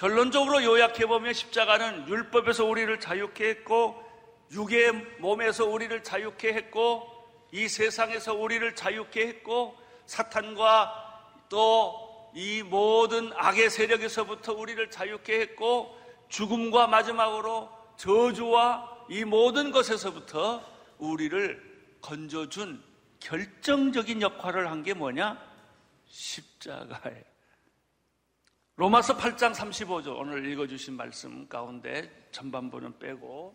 결론적으로 0.00 0.64
요약해보면 0.64 1.34
십자가는 1.34 2.08
율법에서 2.08 2.64
우리를 2.64 2.98
자유케 3.00 3.50
했고, 3.50 4.02
육의 4.50 4.92
몸에서 5.18 5.66
우리를 5.66 6.02
자유케 6.02 6.54
했고, 6.54 7.06
이 7.52 7.68
세상에서 7.68 8.32
우리를 8.32 8.74
자유케 8.74 9.26
했고, 9.26 9.76
사탄과 10.06 11.44
또 11.50 12.08
이 12.32 12.62
모든 12.62 13.32
악의 13.34 13.68
세력에서부터 13.70 14.54
우리를 14.54 14.90
자유케 14.90 15.38
했고, 15.40 15.98
죽음과 16.28 16.86
마지막으로 16.86 17.68
저주와 17.96 19.06
이 19.10 19.24
모든 19.24 19.70
것에서부터 19.70 20.64
우리를 20.98 21.98
건져준 22.00 22.82
결정적인 23.18 24.22
역할을 24.22 24.70
한 24.70 24.82
게 24.82 24.94
뭐냐? 24.94 25.38
십자가예요. 26.06 27.29
로마서 28.80 29.14
8장 29.18 29.52
35절 29.52 30.18
오늘 30.18 30.42
읽어주신 30.46 30.96
말씀 30.96 31.46
가운데 31.48 32.10
전반부는 32.32 32.98
빼고 32.98 33.54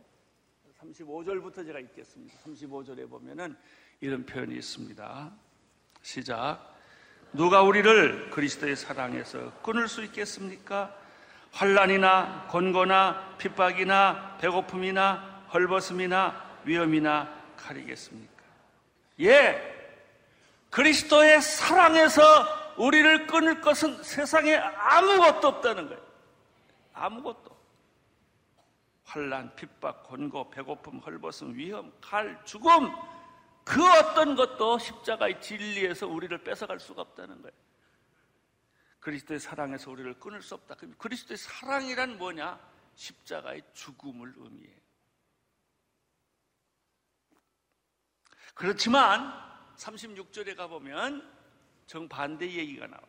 35절부터 0.79 1.65
제가 1.65 1.79
읽겠습니다. 1.79 2.35
35절에 2.45 3.09
보면은 3.09 3.57
이런 4.01 4.23
표현이 4.23 4.53
있습니다. 4.55 5.31
시작. 6.03 6.75
누가 7.33 7.63
우리를 7.63 8.29
그리스도의 8.29 8.75
사랑에서 8.75 9.51
끊을 9.63 9.87
수 9.87 10.03
있겠습니까? 10.03 10.95
환란이나 11.53 12.45
권고나 12.51 13.35
핍박이나 13.39 14.37
배고픔이나 14.39 15.47
헐벗음이나 15.51 16.59
위험이나 16.65 17.33
칼이겠습니까? 17.57 18.43
예, 19.21 19.59
그리스도의 20.69 21.41
사랑에서 21.41 22.64
우리를 22.77 23.27
끊을 23.27 23.61
것은 23.61 24.03
세상에 24.03 24.55
아무것도 24.55 25.47
없다는 25.47 25.87
거예요. 25.87 26.05
아무것도. 26.93 27.55
환란, 29.03 29.55
핍박, 29.55 30.03
권고, 30.03 30.49
배고픔, 30.49 30.99
헐벗음, 30.99 31.55
위험, 31.55 31.93
칼, 32.01 32.43
죽음 32.43 32.91
그 33.63 33.83
어떤 33.97 34.35
것도 34.35 34.77
십자가의 34.77 35.41
진리에서 35.41 36.07
우리를 36.07 36.37
뺏어갈 36.43 36.79
수가 36.79 37.01
없다는 37.01 37.41
거예요. 37.41 37.55
그리스도의 38.99 39.39
사랑에서 39.39 39.91
우리를 39.91 40.19
끊을 40.19 40.41
수 40.41 40.55
없다. 40.55 40.75
그럼 40.75 40.95
그리스도의 40.97 41.37
사랑이란 41.37 42.17
뭐냐? 42.17 42.59
십자가의 42.95 43.61
죽음을 43.73 44.33
의미해요. 44.37 44.79
그렇지만 48.53 49.33
36절에 49.77 50.55
가보면 50.55 51.29
정반대 51.87 52.45
얘기가 52.49 52.87
나와요. 52.87 53.07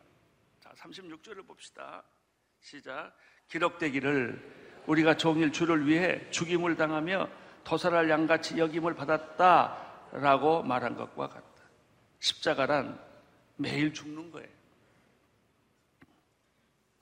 자, 0.60 0.70
36절을 0.76 1.46
봅시다. 1.46 2.02
시작. 2.60 3.12
기록되기를 3.48 4.82
우리가 4.86 5.16
종일 5.16 5.52
주를 5.52 5.86
위해 5.86 6.28
죽임을 6.30 6.76
당하며 6.76 7.28
도살할 7.64 8.08
양같이 8.08 8.58
여김을 8.58 8.94
받았다라고 8.94 10.62
말한 10.62 10.96
것과 10.96 11.28
같다. 11.28 11.46
십자가란 12.20 13.00
매일 13.56 13.92
죽는 13.92 14.30
거예요. 14.30 14.48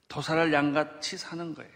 도살할 0.09 0.53
양같이 0.53 1.19
사는 1.19 1.55
거예요. 1.55 1.73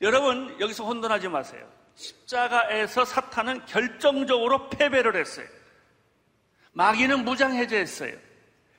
여러분, 0.00 0.58
여기서 0.60 0.84
혼돈하지 0.84 1.28
마세요. 1.28 1.70
십자가에서 1.94 3.04
사탄은 3.04 3.66
결정적으로 3.66 4.70
패배를 4.70 5.16
했어요. 5.16 5.46
마귀는 6.78 7.24
무장해제했어요. 7.24 8.16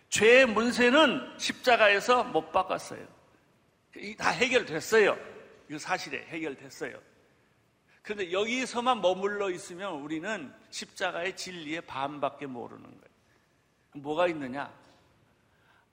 죄의 0.07 0.45
문세는 0.45 1.37
십자가에서 1.37 2.23
못 2.23 2.49
바꿨어요. 2.53 3.05
다 4.17 4.29
해결됐어요. 4.29 5.17
이거 5.67 5.77
사실에 5.77 6.25
해결됐어요. 6.27 6.97
그런데 8.01 8.31
여기서만 8.31 9.01
머물러 9.01 9.49
있으면 9.49 9.95
우리는 9.95 10.53
십자가의 10.69 11.35
진리의 11.35 11.81
반밖에 11.81 12.45
모르는 12.45 12.83
거예요. 12.83 13.15
뭐가 13.95 14.27
있느냐? 14.27 14.73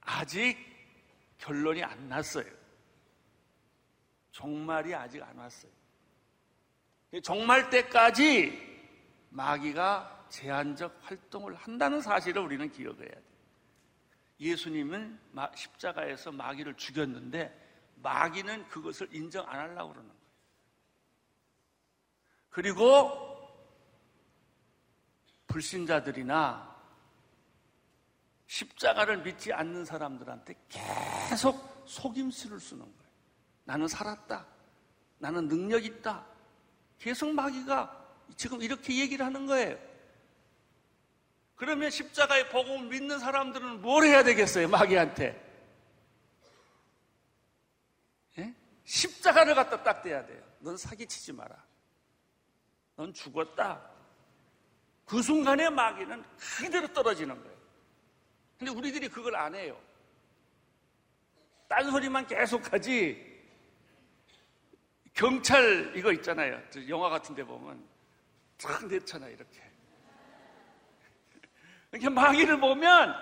아직 0.00 0.56
결론이 1.38 1.82
안 1.82 2.08
났어요. 2.08 2.46
종말이 4.30 4.94
아직 4.94 5.20
안 5.24 5.36
왔어요. 5.36 5.72
종말 7.24 7.68
때까지 7.68 8.86
마귀가 9.30 10.15
제한적 10.28 10.98
활동을 11.02 11.54
한다는 11.54 12.00
사실을 12.00 12.42
우리는 12.42 12.70
기억해야 12.70 13.10
돼요. 13.10 13.22
예수님은 14.40 15.18
십자가에서 15.54 16.32
마귀를 16.32 16.74
죽였는데 16.74 17.64
마귀는 18.02 18.68
그것을 18.68 19.08
인정 19.12 19.48
안 19.48 19.60
하려고 19.60 19.92
그러는 19.92 20.08
거예요. 20.08 20.26
그리고 22.50 23.36
불신자들이나 25.46 26.76
십자가를 28.46 29.22
믿지 29.22 29.52
않는 29.52 29.84
사람들한테 29.84 30.54
계속 30.68 31.84
속임수를 31.86 32.60
쓰는 32.60 32.82
거예요. 32.82 33.10
나는 33.64 33.88
살았다. 33.88 34.46
나는 35.18 35.48
능력 35.48 35.84
있다. 35.84 36.24
계속 36.98 37.32
마귀가 37.32 38.04
지금 38.36 38.62
이렇게 38.62 38.98
얘기를 38.98 39.24
하는 39.24 39.46
거예요. 39.46 39.78
그러면 41.56 41.90
십자가의 41.90 42.50
복음을 42.50 42.88
믿는 42.88 43.18
사람들은 43.18 43.80
뭘 43.80 44.04
해야 44.04 44.22
되겠어요? 44.22 44.68
마귀한테. 44.68 45.42
예? 48.38 48.54
십자가를 48.84 49.54
갖다 49.54 49.82
딱 49.82 50.02
대야 50.02 50.24
돼요. 50.24 50.42
넌 50.60 50.76
사기치지 50.76 51.32
마라. 51.32 51.56
넌 52.96 53.12
죽었다. 53.12 53.90
그 55.06 55.22
순간에 55.22 55.70
마귀는 55.70 56.24
그대로 56.58 56.92
떨어지는 56.92 57.42
거예요. 57.42 57.56
근데 58.58 58.72
우리들이 58.72 59.08
그걸 59.08 59.36
안 59.36 59.54
해요. 59.54 59.80
딴소리만 61.68 62.26
계속하지. 62.26 63.34
경찰 65.14 65.92
이거 65.96 66.12
있잖아요. 66.12 66.60
영화 66.88 67.08
같은 67.08 67.34
데 67.34 67.42
보면 67.42 67.82
쫙 68.58 68.86
내잖아요. 68.86 69.32
이렇게. 69.32 69.75
이렇게 71.92 72.08
마귀를 72.08 72.60
보면 72.60 73.14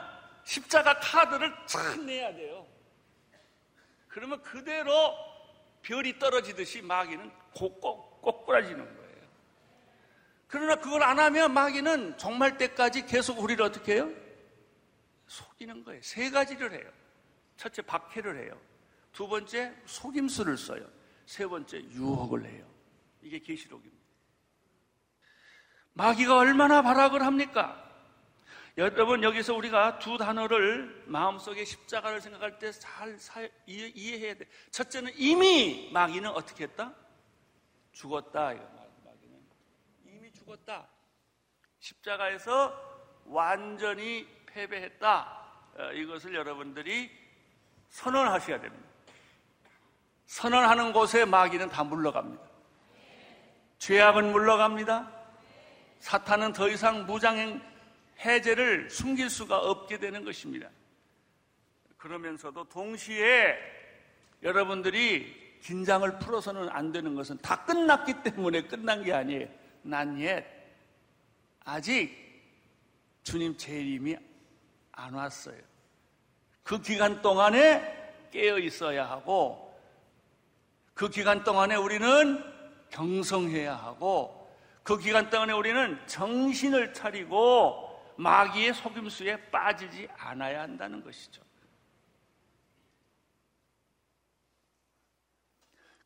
십자가 0.44 0.98
카드를 0.98 1.53
쫙 1.66 2.00
내야 2.03 2.35
돼요. 2.35 2.66
그러면 4.09 4.42
그대로 4.42 5.14
별이 5.83 6.18
떨어지듯이 6.18 6.83
마귀는 6.83 7.31
꼭, 7.55 7.81
꼬꾸라지는 8.20 8.79
거예요. 8.79 9.14
그러나 10.46 10.77
그걸 10.77 11.03
안 11.03 11.18
하면 11.18 11.53
마귀는 11.53 12.16
정말 12.16 12.57
때까지 12.57 13.07
계속 13.07 13.40
우리를 13.40 13.62
어떻게 13.64 13.94
해요? 13.94 14.11
속이는 15.27 15.85
거예요. 15.85 16.00
세 16.03 16.31
가지를 16.31 16.72
해요. 16.72 16.90
첫째, 17.57 17.83
박해를 17.83 18.44
해요. 18.44 18.61
두 19.12 19.29
번째, 19.29 19.74
속임수를 19.87 20.57
써요. 20.57 20.88
세 21.27 21.46
번째, 21.46 21.79
유혹을 21.79 22.44
해요. 22.44 22.66
이게 23.22 23.38
계시록입니다. 23.38 24.05
마귀가 25.94 26.37
얼마나 26.37 26.83
발악을 26.83 27.24
합니까? 27.24 27.84
여러분 28.77 29.23
여기서 29.23 29.55
우리가 29.55 30.01
두 30.01 30.19
단어를 30.19 31.05
마음속에 31.07 31.65
십자가를 31.65 32.21
생각할 32.21 32.59
때 32.59 32.73
잘 32.73 33.51
이해해야 33.67 34.35
돼. 34.35 34.47
첫째는 34.73 35.13
이미 35.17 35.91
마귀는 35.93 36.31
어떻게 36.31 36.65
했다? 36.65 36.93
죽었다. 37.93 38.53
이거 38.53 38.65
마귀는 39.05 39.41
이미 40.07 40.33
죽었다. 40.33 40.89
십자가에서 41.79 42.75
완전히 43.27 44.27
패배했다. 44.47 45.45
어, 45.79 45.93
이것을 45.93 46.35
여러분들이 46.35 47.11
선언하셔야 47.91 48.61
됩니다. 48.61 48.85
선언하는 50.27 50.93
곳에 50.93 51.25
마귀는 51.25 51.69
다 51.69 51.85
물러갑니다. 51.85 52.43
죄악은 53.79 54.33
물러갑니다. 54.33 55.13
사탄은 56.01 56.53
더 56.55 56.69
이상 56.69 57.07
무장행 57.07 57.63
해제를 58.20 58.90
숨길 58.90 59.31
수가 59.31 59.59
없게 59.59 59.98
되는 59.98 60.24
것입니다. 60.24 60.68
그러면서도 61.96 62.64
동시에 62.68 63.57
여러분들이 64.42 65.59
긴장을 65.62 66.18
풀어서는 66.18 66.68
안 66.68 66.92
되는 66.92 67.14
것은 67.14 67.38
다 67.38 67.64
끝났기 67.64 68.22
때문에 68.22 68.62
끝난 68.62 69.03
게 69.03 69.12
아니에요. 69.12 69.48
난 69.83 70.20
옛. 70.20 70.44
아직 71.64 72.14
주님 73.22 73.57
재림이 73.57 74.16
안 74.92 75.14
왔어요. 75.14 75.57
그 76.62 76.81
기간 76.81 77.22
동안에 77.22 78.29
깨어 78.31 78.59
있어야 78.59 79.09
하고 79.09 79.74
그 80.92 81.09
기간 81.09 81.42
동안에 81.42 81.74
우리는 81.74 82.42
경성해야 82.90 83.74
하고 83.74 84.55
그 84.83 84.98
기간 84.98 85.31
동안에 85.31 85.53
우리는 85.55 85.98
정신을 86.07 86.92
차리고 86.92 87.84
마귀의 88.16 88.74
속임수에 88.74 89.50
빠지지 89.50 90.09
않아야 90.16 90.62
한다는 90.62 91.03
것이죠. 91.03 91.42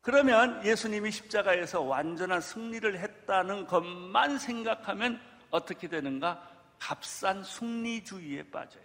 그러면 0.01 0.65
예수님이 0.65 1.11
십자가에서 1.11 1.81
완전한 1.81 2.41
승리를 2.41 2.97
했다는 2.99 3.67
것만 3.67 4.39
생각하면 4.39 5.21
어떻게 5.51 5.87
되는가? 5.87 6.47
값싼 6.79 7.43
승리주의에 7.43 8.49
빠져요. 8.49 8.83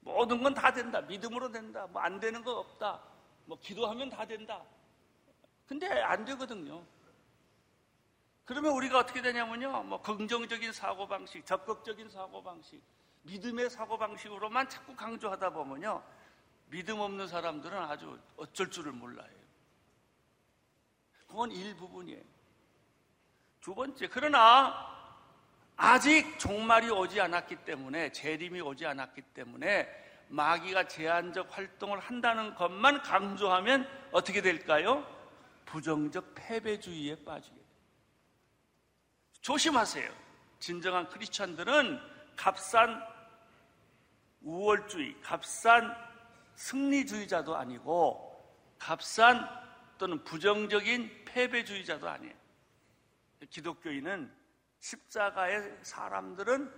모든 0.00 0.42
건 0.42 0.52
다 0.54 0.70
된다. 0.72 1.00
믿음으로 1.00 1.50
된다. 1.50 1.86
뭐 1.86 2.02
안 2.02 2.20
되는 2.20 2.44
거 2.44 2.58
없다. 2.58 3.00
뭐 3.46 3.58
기도하면 3.60 4.10
다 4.10 4.26
된다. 4.26 4.62
근데 5.66 5.88
안 6.02 6.24
되거든요. 6.26 6.84
그러면 8.44 8.72
우리가 8.72 8.98
어떻게 8.98 9.22
되냐면요. 9.22 9.84
뭐 9.84 10.02
긍정적인 10.02 10.72
사고방식, 10.72 11.46
적극적인 11.46 12.10
사고방식, 12.10 12.82
믿음의 13.22 13.70
사고방식으로만 13.70 14.68
자꾸 14.68 14.94
강조하다 14.94 15.50
보면요. 15.50 16.02
믿음 16.66 17.00
없는 17.00 17.26
사람들은 17.26 17.78
아주 17.78 18.18
어쩔 18.36 18.70
줄을 18.70 18.92
몰라요. 18.92 19.30
그건 21.26 21.50
일부분이에요. 21.50 22.22
두 23.60 23.74
번째, 23.74 24.08
그러나 24.08 24.92
아직 25.76 26.38
종말이 26.38 26.90
오지 26.90 27.20
않았기 27.20 27.64
때문에, 27.64 28.12
재림이 28.12 28.60
오지 28.60 28.84
않았기 28.86 29.22
때문에 29.22 29.88
마귀가 30.28 30.86
제한적 30.86 31.56
활동을 31.56 31.98
한다는 31.98 32.54
것만 32.54 33.02
강조하면 33.02 33.88
어떻게 34.12 34.42
될까요? 34.42 35.04
부정적 35.64 36.34
패배주의에 36.34 37.24
빠지게. 37.24 37.63
조심하세요. 39.44 40.10
진정한 40.58 41.06
크리스찬들은 41.10 42.00
값싼 42.34 42.98
우월주의, 44.40 45.14
값싼 45.20 45.94
승리주의자도 46.56 47.54
아니고 47.54 48.42
값싼 48.78 49.46
또는 49.98 50.24
부정적인 50.24 51.26
패배주의자도 51.26 52.08
아니에요. 52.08 52.32
기독교인은 53.50 54.32
십자가의 54.80 55.76
사람들은 55.82 56.72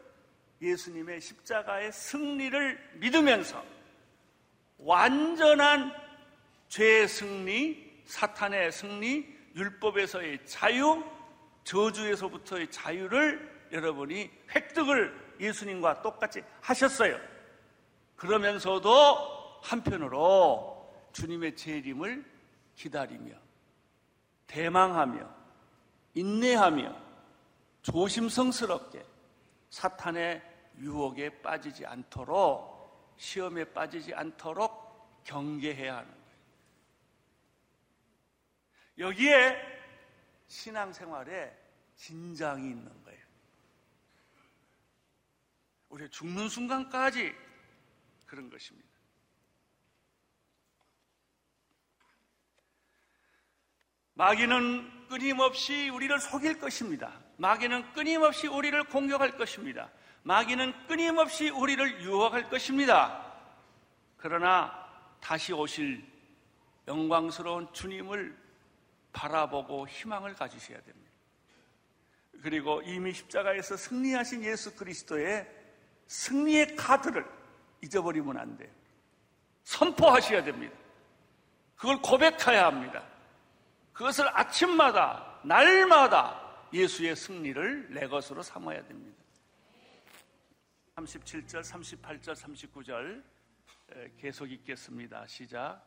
예수님의 0.60 1.20
십자가의 1.20 1.92
승리를 1.92 2.94
믿으면서 2.94 3.64
완전한 4.78 5.94
죄의 6.68 7.06
승리, 7.06 8.02
사탄의 8.06 8.72
승리, 8.72 9.24
율법에서의 9.54 10.44
자유, 10.46 11.15
저주에서부터의 11.66 12.70
자유를 12.70 13.68
여러분이 13.72 14.30
획득을 14.54 15.36
예수님과 15.40 16.00
똑같이 16.00 16.42
하셨어요. 16.60 17.18
그러면서도 18.14 19.60
한편으로 19.62 21.10
주님의 21.12 21.56
재림을 21.56 22.24
기다리며 22.76 23.34
대망하며 24.46 25.28
인내하며 26.14 26.96
조심성스럽게 27.82 29.04
사탄의 29.70 30.42
유혹에 30.78 31.42
빠지지 31.42 31.84
않도록 31.84 33.14
시험에 33.16 33.64
빠지지 33.64 34.14
않도록 34.14 35.24
경계해야 35.24 35.96
하는 35.96 36.08
거예요. 36.08 36.26
여기에 38.98 39.75
신앙생활에 40.48 41.56
진장이 41.96 42.70
있는 42.70 43.04
거예요. 43.04 43.26
우리 45.88 46.08
죽는 46.10 46.48
순간까지 46.48 47.34
그런 48.26 48.50
것입니다. 48.50 48.86
마귀는 54.14 55.08
끊임없이 55.08 55.90
우리를 55.90 56.18
속일 56.18 56.58
것입니다. 56.58 57.20
마귀는 57.36 57.92
끊임없이 57.92 58.46
우리를 58.46 58.82
공격할 58.84 59.36
것입니다. 59.36 59.90
마귀는 60.22 60.86
끊임없이 60.86 61.50
우리를 61.50 62.02
유혹할 62.02 62.48
것입니다. 62.48 63.22
그러나 64.16 64.72
다시 65.20 65.52
오실 65.52 66.04
영광스러운 66.88 67.72
주님을 67.72 68.45
바라보고 69.16 69.88
희망을 69.88 70.34
가지셔야 70.34 70.78
됩니다. 70.82 71.10
그리고 72.42 72.82
이미 72.82 73.14
십자가에서 73.14 73.76
승리하신 73.76 74.44
예수 74.44 74.76
그리스도의 74.76 75.50
승리의 76.06 76.76
카드를 76.76 77.24
잊어버리면 77.82 78.36
안 78.36 78.56
돼요. 78.58 78.70
선포하셔야 79.64 80.44
됩니다. 80.44 80.76
그걸 81.76 82.00
고백해야 82.02 82.66
합니다. 82.66 83.02
그것을 83.94 84.28
아침마다, 84.38 85.40
날마다 85.44 86.68
예수의 86.72 87.16
승리를 87.16 87.94
내 87.94 88.06
것으로 88.06 88.42
삼아야 88.42 88.86
됩니다. 88.86 89.16
37절, 90.96 91.62
38절, 91.62 92.36
39절 92.36 93.24
계속 94.18 94.50
읽겠습니다. 94.50 95.26
시작. 95.26 95.82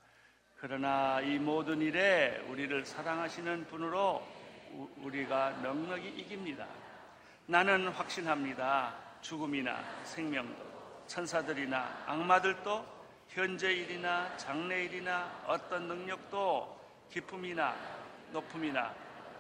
그러나 0.62 1.22
이 1.22 1.40
모든 1.40 1.82
일에 1.82 2.44
우리를 2.50 2.86
사랑하시는 2.86 3.68
분으로 3.68 4.22
우리가 4.98 5.52
넉넉히 5.64 6.10
이깁니다. 6.10 6.68
나는 7.46 7.88
확신합니다. 7.88 8.94
죽음이나 9.22 9.82
생명도, 10.04 10.62
천사들이나 11.08 12.04
악마들도 12.06 12.86
현재 13.30 13.72
일이나 13.72 14.36
장래 14.36 14.84
일이나 14.84 15.44
어떤 15.48 15.88
능력도 15.88 16.78
기쁨이나 17.10 17.76
높음이나 18.34 18.94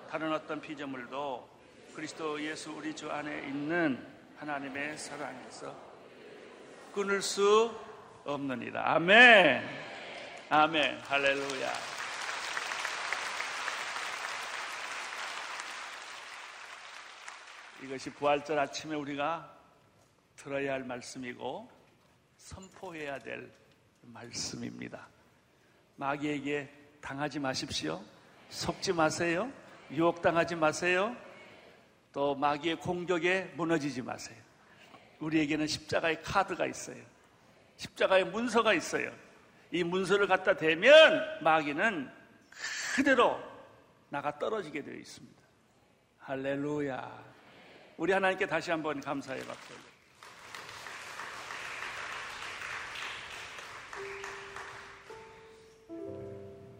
다른 0.09 0.31
어떤 0.31 0.61
피조물도 0.61 1.49
그리스도 1.95 2.41
예수 2.41 2.71
우리 2.71 2.95
주 2.95 3.11
안에 3.11 3.39
있는 3.39 4.07
하나님의 4.37 4.97
사랑에서 4.97 5.75
끊을 6.93 7.21
수 7.21 7.77
없느니라. 8.23 8.93
아멘. 8.93 9.88
아멘. 10.51 10.99
할렐루야. 11.01 11.73
이것이 17.83 18.09
부활절 18.09 18.57
아침에 18.57 18.95
우리가 18.95 19.55
들어야 20.35 20.73
할 20.73 20.83
말씀이고 20.83 21.69
선포해야 22.37 23.19
될 23.19 23.51
말씀입니다. 24.01 25.07
마귀에게 25.97 26.67
당하지 26.99 27.37
마십시오. 27.37 28.03
속지 28.49 28.93
마세요. 28.93 29.53
유혹당하지 29.91 30.55
마세요. 30.55 31.15
또 32.11 32.33
마귀의 32.33 32.77
공격에 32.77 33.53
무너지지 33.55 34.01
마세요. 34.01 34.37
우리에게는 35.19 35.67
십자가의 35.67 36.23
카드가 36.23 36.65
있어요. 36.65 37.03
십자가의 37.77 38.25
문서가 38.25 38.73
있어요. 38.73 39.28
이 39.71 39.83
문서를 39.83 40.27
갖다 40.27 40.55
대면 40.55 41.21
마귀는 41.41 42.09
그대로 42.95 43.39
나가 44.09 44.37
떨어지게 44.37 44.83
되어 44.83 44.95
있습니다. 44.95 45.39
할렐루야. 46.19 47.23
우리 47.97 48.13
하나님께 48.13 48.45
다시 48.47 48.71
한번 48.71 48.99
감사의 48.99 49.41
박수. 49.45 49.73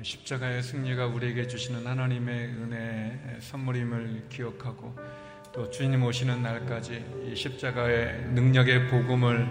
십자가의 0.01 0.63
승리가 0.63 1.07
우리에게 1.07 1.45
주시는 1.45 1.85
하나님의 1.85 2.47
은혜 2.47 3.37
선물임을 3.41 4.29
기억하고 4.29 4.95
또 5.51 5.69
주님 5.69 6.03
오시는 6.03 6.41
날까지 6.41 7.25
이 7.25 7.35
십자가의 7.35 8.27
능력의 8.29 8.87
복음을 8.87 9.49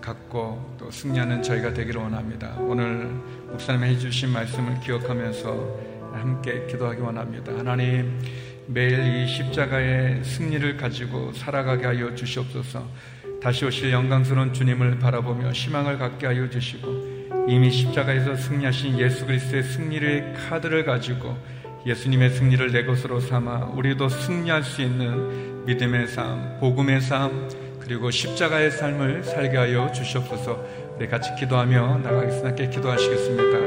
갖고 0.00 0.76
또 0.78 0.90
승리하는 0.90 1.42
저희가 1.42 1.74
되기를 1.74 2.00
원합니다. 2.00 2.56
오늘 2.58 3.06
목사님이 3.50 3.94
해주신 3.94 4.30
말씀을 4.30 4.80
기억하면서 4.80 5.90
함께 6.12 6.66
기도하기 6.66 7.00
원합니다. 7.00 7.52
하나님 7.56 8.18
매일 8.66 9.00
이 9.00 9.26
십자가의 9.26 10.24
승리를 10.24 10.76
가지고 10.76 11.32
살아가게 11.32 11.86
하여 11.86 12.14
주시옵소서. 12.14 12.86
다시 13.42 13.64
오실 13.64 13.90
영광스러운 13.90 14.52
주님을 14.52 14.98
바라보며 14.98 15.50
희망을 15.52 15.98
갖게 15.98 16.26
하여 16.26 16.48
주시고 16.50 17.46
이미 17.48 17.70
십자가에서 17.70 18.36
승리하신 18.36 18.98
예수 18.98 19.26
그리스도의 19.26 19.62
승리의 19.62 20.34
카드를 20.34 20.84
가지고 20.84 21.36
예수님의 21.86 22.30
승리를 22.30 22.72
내 22.72 22.84
것으로 22.84 23.20
삼아 23.20 23.72
우리도 23.74 24.08
승리할 24.08 24.62
수 24.62 24.82
있는 24.82 25.64
믿음의 25.64 26.08
삶, 26.08 26.58
복음의 26.60 27.00
삶, 27.00 27.48
그리고 27.90 28.08
십자가의 28.08 28.70
삶을 28.70 29.24
살게 29.24 29.56
하여 29.56 29.90
주시옵소서. 29.90 30.64
우리 30.96 31.08
같이 31.08 31.34
기도하며 31.34 31.98
나가겠습니다. 32.04 32.48
함께 32.50 32.68
기도하시겠습니다. 32.68 33.58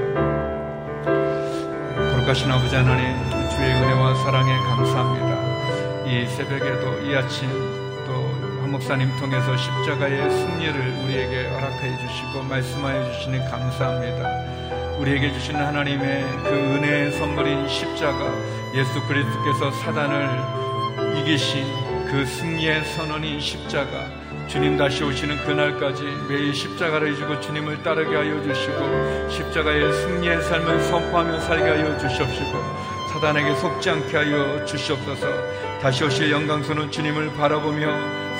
거룩하신 1.98 2.50
아버지 2.50 2.74
하나님, 2.74 3.04
주의 3.50 3.74
은혜와 3.74 4.16
사랑에 4.24 4.56
감사합니다. 4.60 6.08
이 6.08 6.26
새벽에도 6.26 7.02
이 7.02 7.14
아침 7.14 7.50
또한 8.06 8.72
목사님 8.72 9.10
통해서 9.20 9.58
십자가의 9.58 10.32
승리를 10.32 11.04
우리에게 11.04 11.50
허락해 11.50 11.98
주시고 12.08 12.44
말씀하여 12.44 13.12
주시니 13.12 13.40
감사합니다. 13.40 15.00
우리에게 15.00 15.34
주시는 15.34 15.60
하나님의 15.60 16.24
그 16.44 16.50
은혜의 16.50 17.12
선물인 17.12 17.68
십자가 17.68 18.34
예수 18.74 19.06
그리스도께서 19.06 19.70
사단을 19.84 21.20
이기신 21.20 21.83
그 22.13 22.23
승리의 22.28 22.86
선언인 22.86 23.39
십자가 23.39 24.08
주님 24.47 24.78
다시 24.78 25.04
오시는 25.04 25.36
그날까지 25.47 26.04
매일 26.30 26.54
십자가를 26.54 27.15
지고 27.15 27.41
주님을 27.41 27.82
따르게 27.82 28.15
하여 28.15 28.39
주시고 28.43 29.30
십자가의 29.32 29.91
승리의 29.91 30.43
삶을 30.43 30.80
선포하며 30.80 31.39
살게 31.39 31.63
하여 31.63 31.97
주시옵시고 31.97 32.52
사단에게 33.12 33.56
속지 33.56 33.89
않게 33.89 34.15
하여 34.15 34.63
주시옵소서. 34.63 35.28
다시 35.82 36.04
오실 36.04 36.30
영광스러운 36.30 36.91
주님을 36.91 37.34
바라보며 37.34 37.88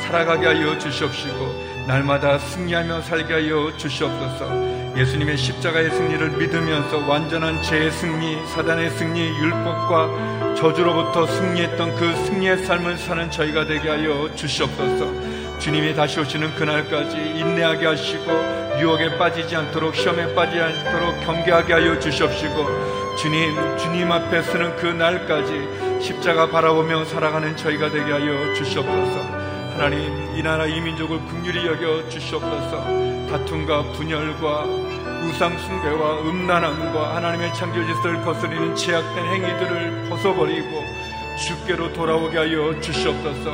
살아가게 0.02 0.46
하여 0.46 0.78
주시옵시고 0.78 1.53
날마다 1.88 2.38
승리하며 2.38 3.02
살게 3.02 3.34
하여 3.34 3.76
주시옵소서 3.78 4.74
예수님의 4.96 5.38
십자가의 5.38 5.90
승리를 5.90 6.30
믿으면서 6.38 7.00
완전한 7.08 7.62
죄의 7.64 7.92
승리, 7.92 8.38
사단의 8.48 8.92
승리, 8.92 9.22
율법과 9.22 10.54
저주로부터 10.56 11.26
승리했던 11.26 11.96
그 11.96 12.16
승리의 12.26 12.60
삶을 12.60 12.98
사는 12.98 13.32
저희가 13.32 13.66
되게 13.66 13.90
하여 13.90 14.30
주시옵소서. 14.36 15.60
주님이 15.60 15.96
다시 15.96 16.20
오시는 16.20 16.54
그날까지 16.56 17.18
인내하게 17.18 17.88
하시고 17.88 18.32
유혹에 18.80 19.18
빠지지 19.18 19.56
않도록 19.56 19.96
시험에 19.96 20.36
빠지지 20.36 20.62
않도록 20.62 21.26
경계하게 21.26 21.74
하여 21.74 22.00
주시옵시고 22.00 23.18
주님, 23.18 23.78
주님 23.78 24.12
앞에 24.12 24.44
서는 24.44 24.76
그 24.76 24.86
날까지 24.86 26.04
십자가 26.04 26.50
바라보며 26.50 27.06
살아가는 27.06 27.56
저희가 27.58 27.90
되게 27.90 28.12
하여 28.12 28.54
주시옵소서. 28.54 29.43
하나님, 29.74 30.36
이 30.36 30.44
나라 30.44 30.68
이 30.68 30.80
민족을 30.80 31.20
긍휼히 31.26 31.66
여겨 31.66 32.08
주시옵소서. 32.08 32.86
다툼과 33.28 33.92
분열과 33.94 34.66
우상 35.24 35.58
숭배와 35.58 36.22
음란함과 36.22 37.16
하나님의 37.16 37.54
창조 37.56 37.84
질서를 37.84 38.22
거스리는 38.22 38.76
제약된 38.76 39.26
행위들을 39.26 40.10
벗어버리고 40.10 40.84
주께로 41.38 41.92
돌아오게 41.92 42.38
하여 42.38 42.80
주시옵소서. 42.82 43.52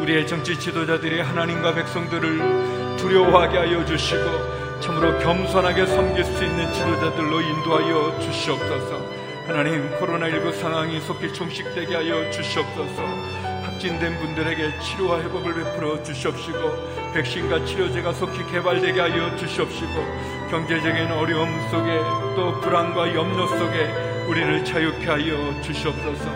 우리의 0.00 0.26
정치 0.26 0.58
지도자들이 0.58 1.20
하나님과 1.20 1.74
백성들을 1.74 2.96
두려워하게 2.98 3.56
하여 3.56 3.82
주시고 3.86 4.80
참으로 4.80 5.18
겸손하게 5.20 5.86
섬길 5.86 6.22
수 6.22 6.44
있는 6.44 6.70
지도자들로 6.70 7.40
인도하여 7.40 8.20
주시옵소서. 8.20 9.22
하나님 9.46 9.90
코로나19 9.98 10.52
상황이 10.54 11.00
속히 11.00 11.32
종식되게 11.32 11.94
하여 11.94 12.30
주시옵소서 12.30 13.41
확진된 13.82 14.16
분들에게 14.18 14.78
치료와 14.78 15.20
회복을 15.22 15.54
베풀어 15.54 16.02
주시옵시고 16.04 17.12
백신과 17.14 17.64
치료제가 17.64 18.12
속히 18.12 18.46
개발되게 18.50 19.00
하여 19.00 19.34
주시옵시고 19.36 19.92
경제적인 20.50 21.10
어려움 21.10 21.50
속에 21.68 21.98
또 22.36 22.60
불안과 22.60 23.12
염려 23.12 23.46
속에 23.48 24.24
우리를 24.28 24.64
자유케 24.64 25.04
하여 25.06 25.60
주시옵소서. 25.62 26.30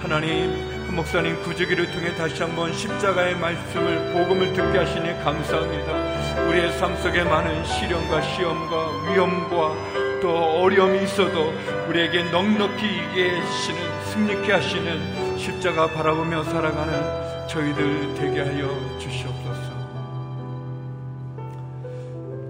하나님 0.00 0.52
한 0.86 0.94
목사님 0.94 1.42
구주기를 1.42 1.90
통해 1.90 2.14
다시 2.14 2.40
한번 2.40 2.72
십자가의 2.72 3.36
말씀을 3.36 4.12
복음을 4.12 4.52
듣게 4.52 4.78
하시니 4.78 5.24
감사합니다. 5.24 6.46
우리의 6.46 6.72
삶 6.78 6.96
속에 6.98 7.24
많은 7.24 7.64
시련과 7.64 8.22
시험과 8.22 9.10
위험과 9.10 10.20
또 10.20 10.62
어려움이 10.62 11.02
있어도 11.02 11.52
우리에게 11.88 12.30
넉넉히 12.30 12.86
이기게 12.86 13.40
하시는 13.40 14.02
승리케 14.04 14.52
하시는 14.52 15.21
십자가 15.42 15.88
바라보며 15.88 16.44
살아가는 16.44 17.48
저희들 17.48 18.14
되게 18.14 18.42
하여 18.42 18.98
주시옵소서. 19.00 19.72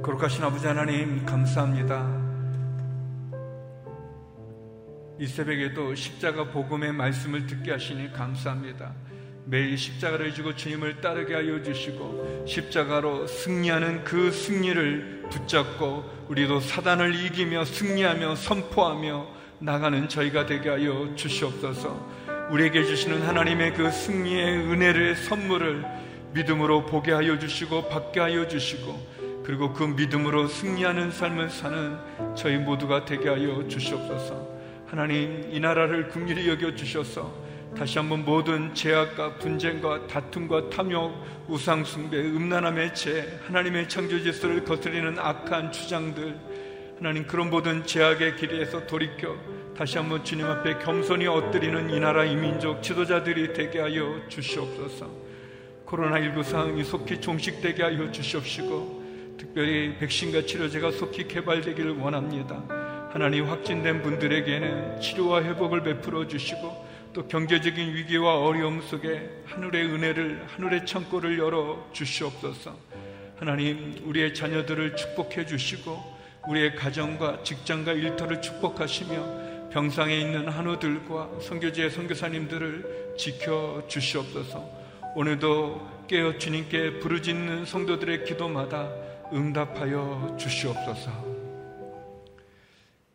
거룩하신 0.02 0.44
아버지 0.44 0.66
하나님 0.66 1.24
감사합니다. 1.24 2.06
이 5.18 5.26
새벽에도 5.26 5.94
십자가 5.94 6.44
복음의 6.44 6.92
말씀을 6.92 7.46
듣게 7.46 7.72
하시니 7.72 8.12
감사합니다. 8.12 8.92
매일 9.46 9.78
십자가를 9.78 10.34
지고 10.34 10.54
주님을 10.54 11.00
따르게 11.00 11.32
하여 11.32 11.62
주시고 11.62 12.44
십자가로 12.46 13.26
승리하는 13.26 14.04
그 14.04 14.30
승리를 14.30 15.28
붙잡고 15.30 16.26
우리도 16.28 16.60
사단을 16.60 17.14
이기며 17.24 17.64
승리하며 17.64 18.34
선포하며 18.34 19.40
나가는 19.60 20.06
저희가 20.10 20.44
되게 20.44 20.68
하여 20.68 21.14
주시옵소서. 21.14 22.21
우리에게 22.52 22.84
주시는 22.84 23.22
하나님의 23.22 23.72
그 23.72 23.90
승리의 23.90 24.58
은혜를 24.58 25.16
선물을 25.16 25.86
믿음으로 26.34 26.84
보게 26.84 27.10
하여 27.10 27.38
주시고 27.38 27.88
받게 27.88 28.20
하여 28.20 28.46
주시고 28.46 29.42
그리고 29.42 29.72
그 29.72 29.84
믿음으로 29.84 30.48
승리하는 30.48 31.12
삶을 31.12 31.48
사는 31.48 31.96
저희 32.36 32.58
모두가 32.58 33.06
되게 33.06 33.30
하여 33.30 33.66
주시옵소서. 33.66 34.46
하나님 34.86 35.48
이 35.50 35.58
나라를 35.60 36.08
긍휼히 36.08 36.46
여겨 36.46 36.74
주셔서 36.74 37.32
다시 37.74 37.96
한번 37.96 38.22
모든 38.22 38.74
제약과 38.74 39.38
분쟁과 39.38 40.06
다툼과 40.06 40.68
탐욕, 40.68 41.24
우상 41.48 41.84
숭배, 41.84 42.18
음란함의 42.18 42.94
죄, 42.94 43.40
하나님의 43.46 43.88
창조 43.88 44.22
질서를 44.22 44.62
거스리는 44.62 45.18
악한 45.18 45.72
주장들, 45.72 46.38
하나님 46.98 47.26
그런 47.26 47.48
모든 47.48 47.86
제약의 47.86 48.36
길에서 48.36 48.86
돌이켜 48.86 49.34
다시 49.76 49.96
한번 49.96 50.22
주님 50.22 50.44
앞에 50.44 50.78
겸손히 50.80 51.26
엎드리는 51.26 51.88
이 51.90 51.98
나라 51.98 52.24
이민족 52.24 52.82
지도자들이 52.82 53.54
되게 53.54 53.80
하여 53.80 54.20
주시옵소서. 54.28 55.08
코로나19 55.86 56.42
상황이 56.44 56.84
속히 56.84 57.20
종식되게 57.22 57.82
하여 57.82 58.12
주시옵시고 58.12 59.36
특별히 59.38 59.96
백신과 59.98 60.42
치료제가 60.42 60.90
속히 60.92 61.26
개발되기를 61.26 61.98
원합니다. 61.98 62.62
하나님 63.12 63.46
확진된 63.46 64.02
분들에게는 64.02 65.00
치료와 65.00 65.42
회복을 65.42 65.82
베풀어 65.82 66.28
주시고 66.28 66.86
또 67.14 67.26
경제적인 67.26 67.94
위기와 67.94 68.40
어려움 68.40 68.82
속에 68.82 69.42
하늘의 69.46 69.86
은혜를 69.86 70.44
하늘의 70.48 70.84
창고를 70.84 71.38
열어 71.38 71.88
주시옵소서. 71.92 72.76
하나님 73.36 74.02
우리의 74.04 74.34
자녀들을 74.34 74.96
축복해 74.96 75.46
주시고 75.46 76.12
우리의 76.46 76.76
가정과 76.76 77.42
직장과 77.42 77.92
일터를 77.92 78.42
축복하시며 78.42 79.41
병상에 79.72 80.14
있는 80.20 80.48
한우들과 80.48 81.40
선교지의 81.40 81.90
선교사님들을 81.90 83.14
지켜 83.16 83.82
주시옵소서. 83.88 84.62
오늘도 85.14 86.04
깨어 86.08 86.36
주님께 86.36 87.00
부르짖는 87.00 87.64
성도들의 87.64 88.24
기도마다 88.24 88.92
응답하여 89.32 90.36
주시옵소서. 90.38 91.32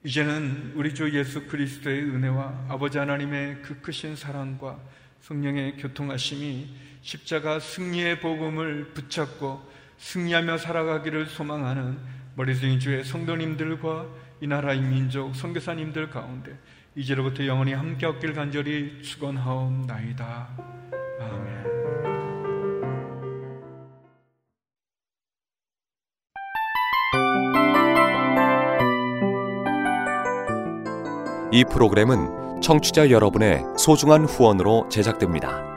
이제는 0.04 0.74
우리 0.76 0.96
주 0.96 1.16
예수 1.16 1.46
그리스도의 1.46 2.02
은혜와 2.02 2.66
아버지 2.70 2.98
하나님의 2.98 3.62
그 3.62 3.80
크신 3.82 4.16
사랑과 4.16 4.80
성령의 5.22 5.78
교통하심이 5.78 6.70
십자가 7.02 7.60
승리의 7.60 8.20
복음을 8.20 8.94
붙잡고 8.96 9.62
승리하며 10.00 10.58
살아가기를 10.58 11.28
소망하는 11.28 12.00
머리승이 12.36 12.80
주의 12.80 13.04
성도님들과 13.04 14.08
이 14.42 14.48
나라의 14.48 14.82
민족 14.82 15.36
선교사님들 15.36 16.10
가운데 16.10 16.58
이제로부터 16.96 17.46
영원히 17.46 17.74
함께 17.74 18.06
없길 18.06 18.34
간절히 18.34 19.02
축원하옵나이다. 19.02 20.50
아멘. 21.20 21.68
이 31.52 31.64
프로그램은 31.64 32.62
청취자 32.62 33.10
여러분의 33.10 33.64
소중한 33.78 34.26
후원으로 34.26 34.90
제작됩니다. 34.90 35.77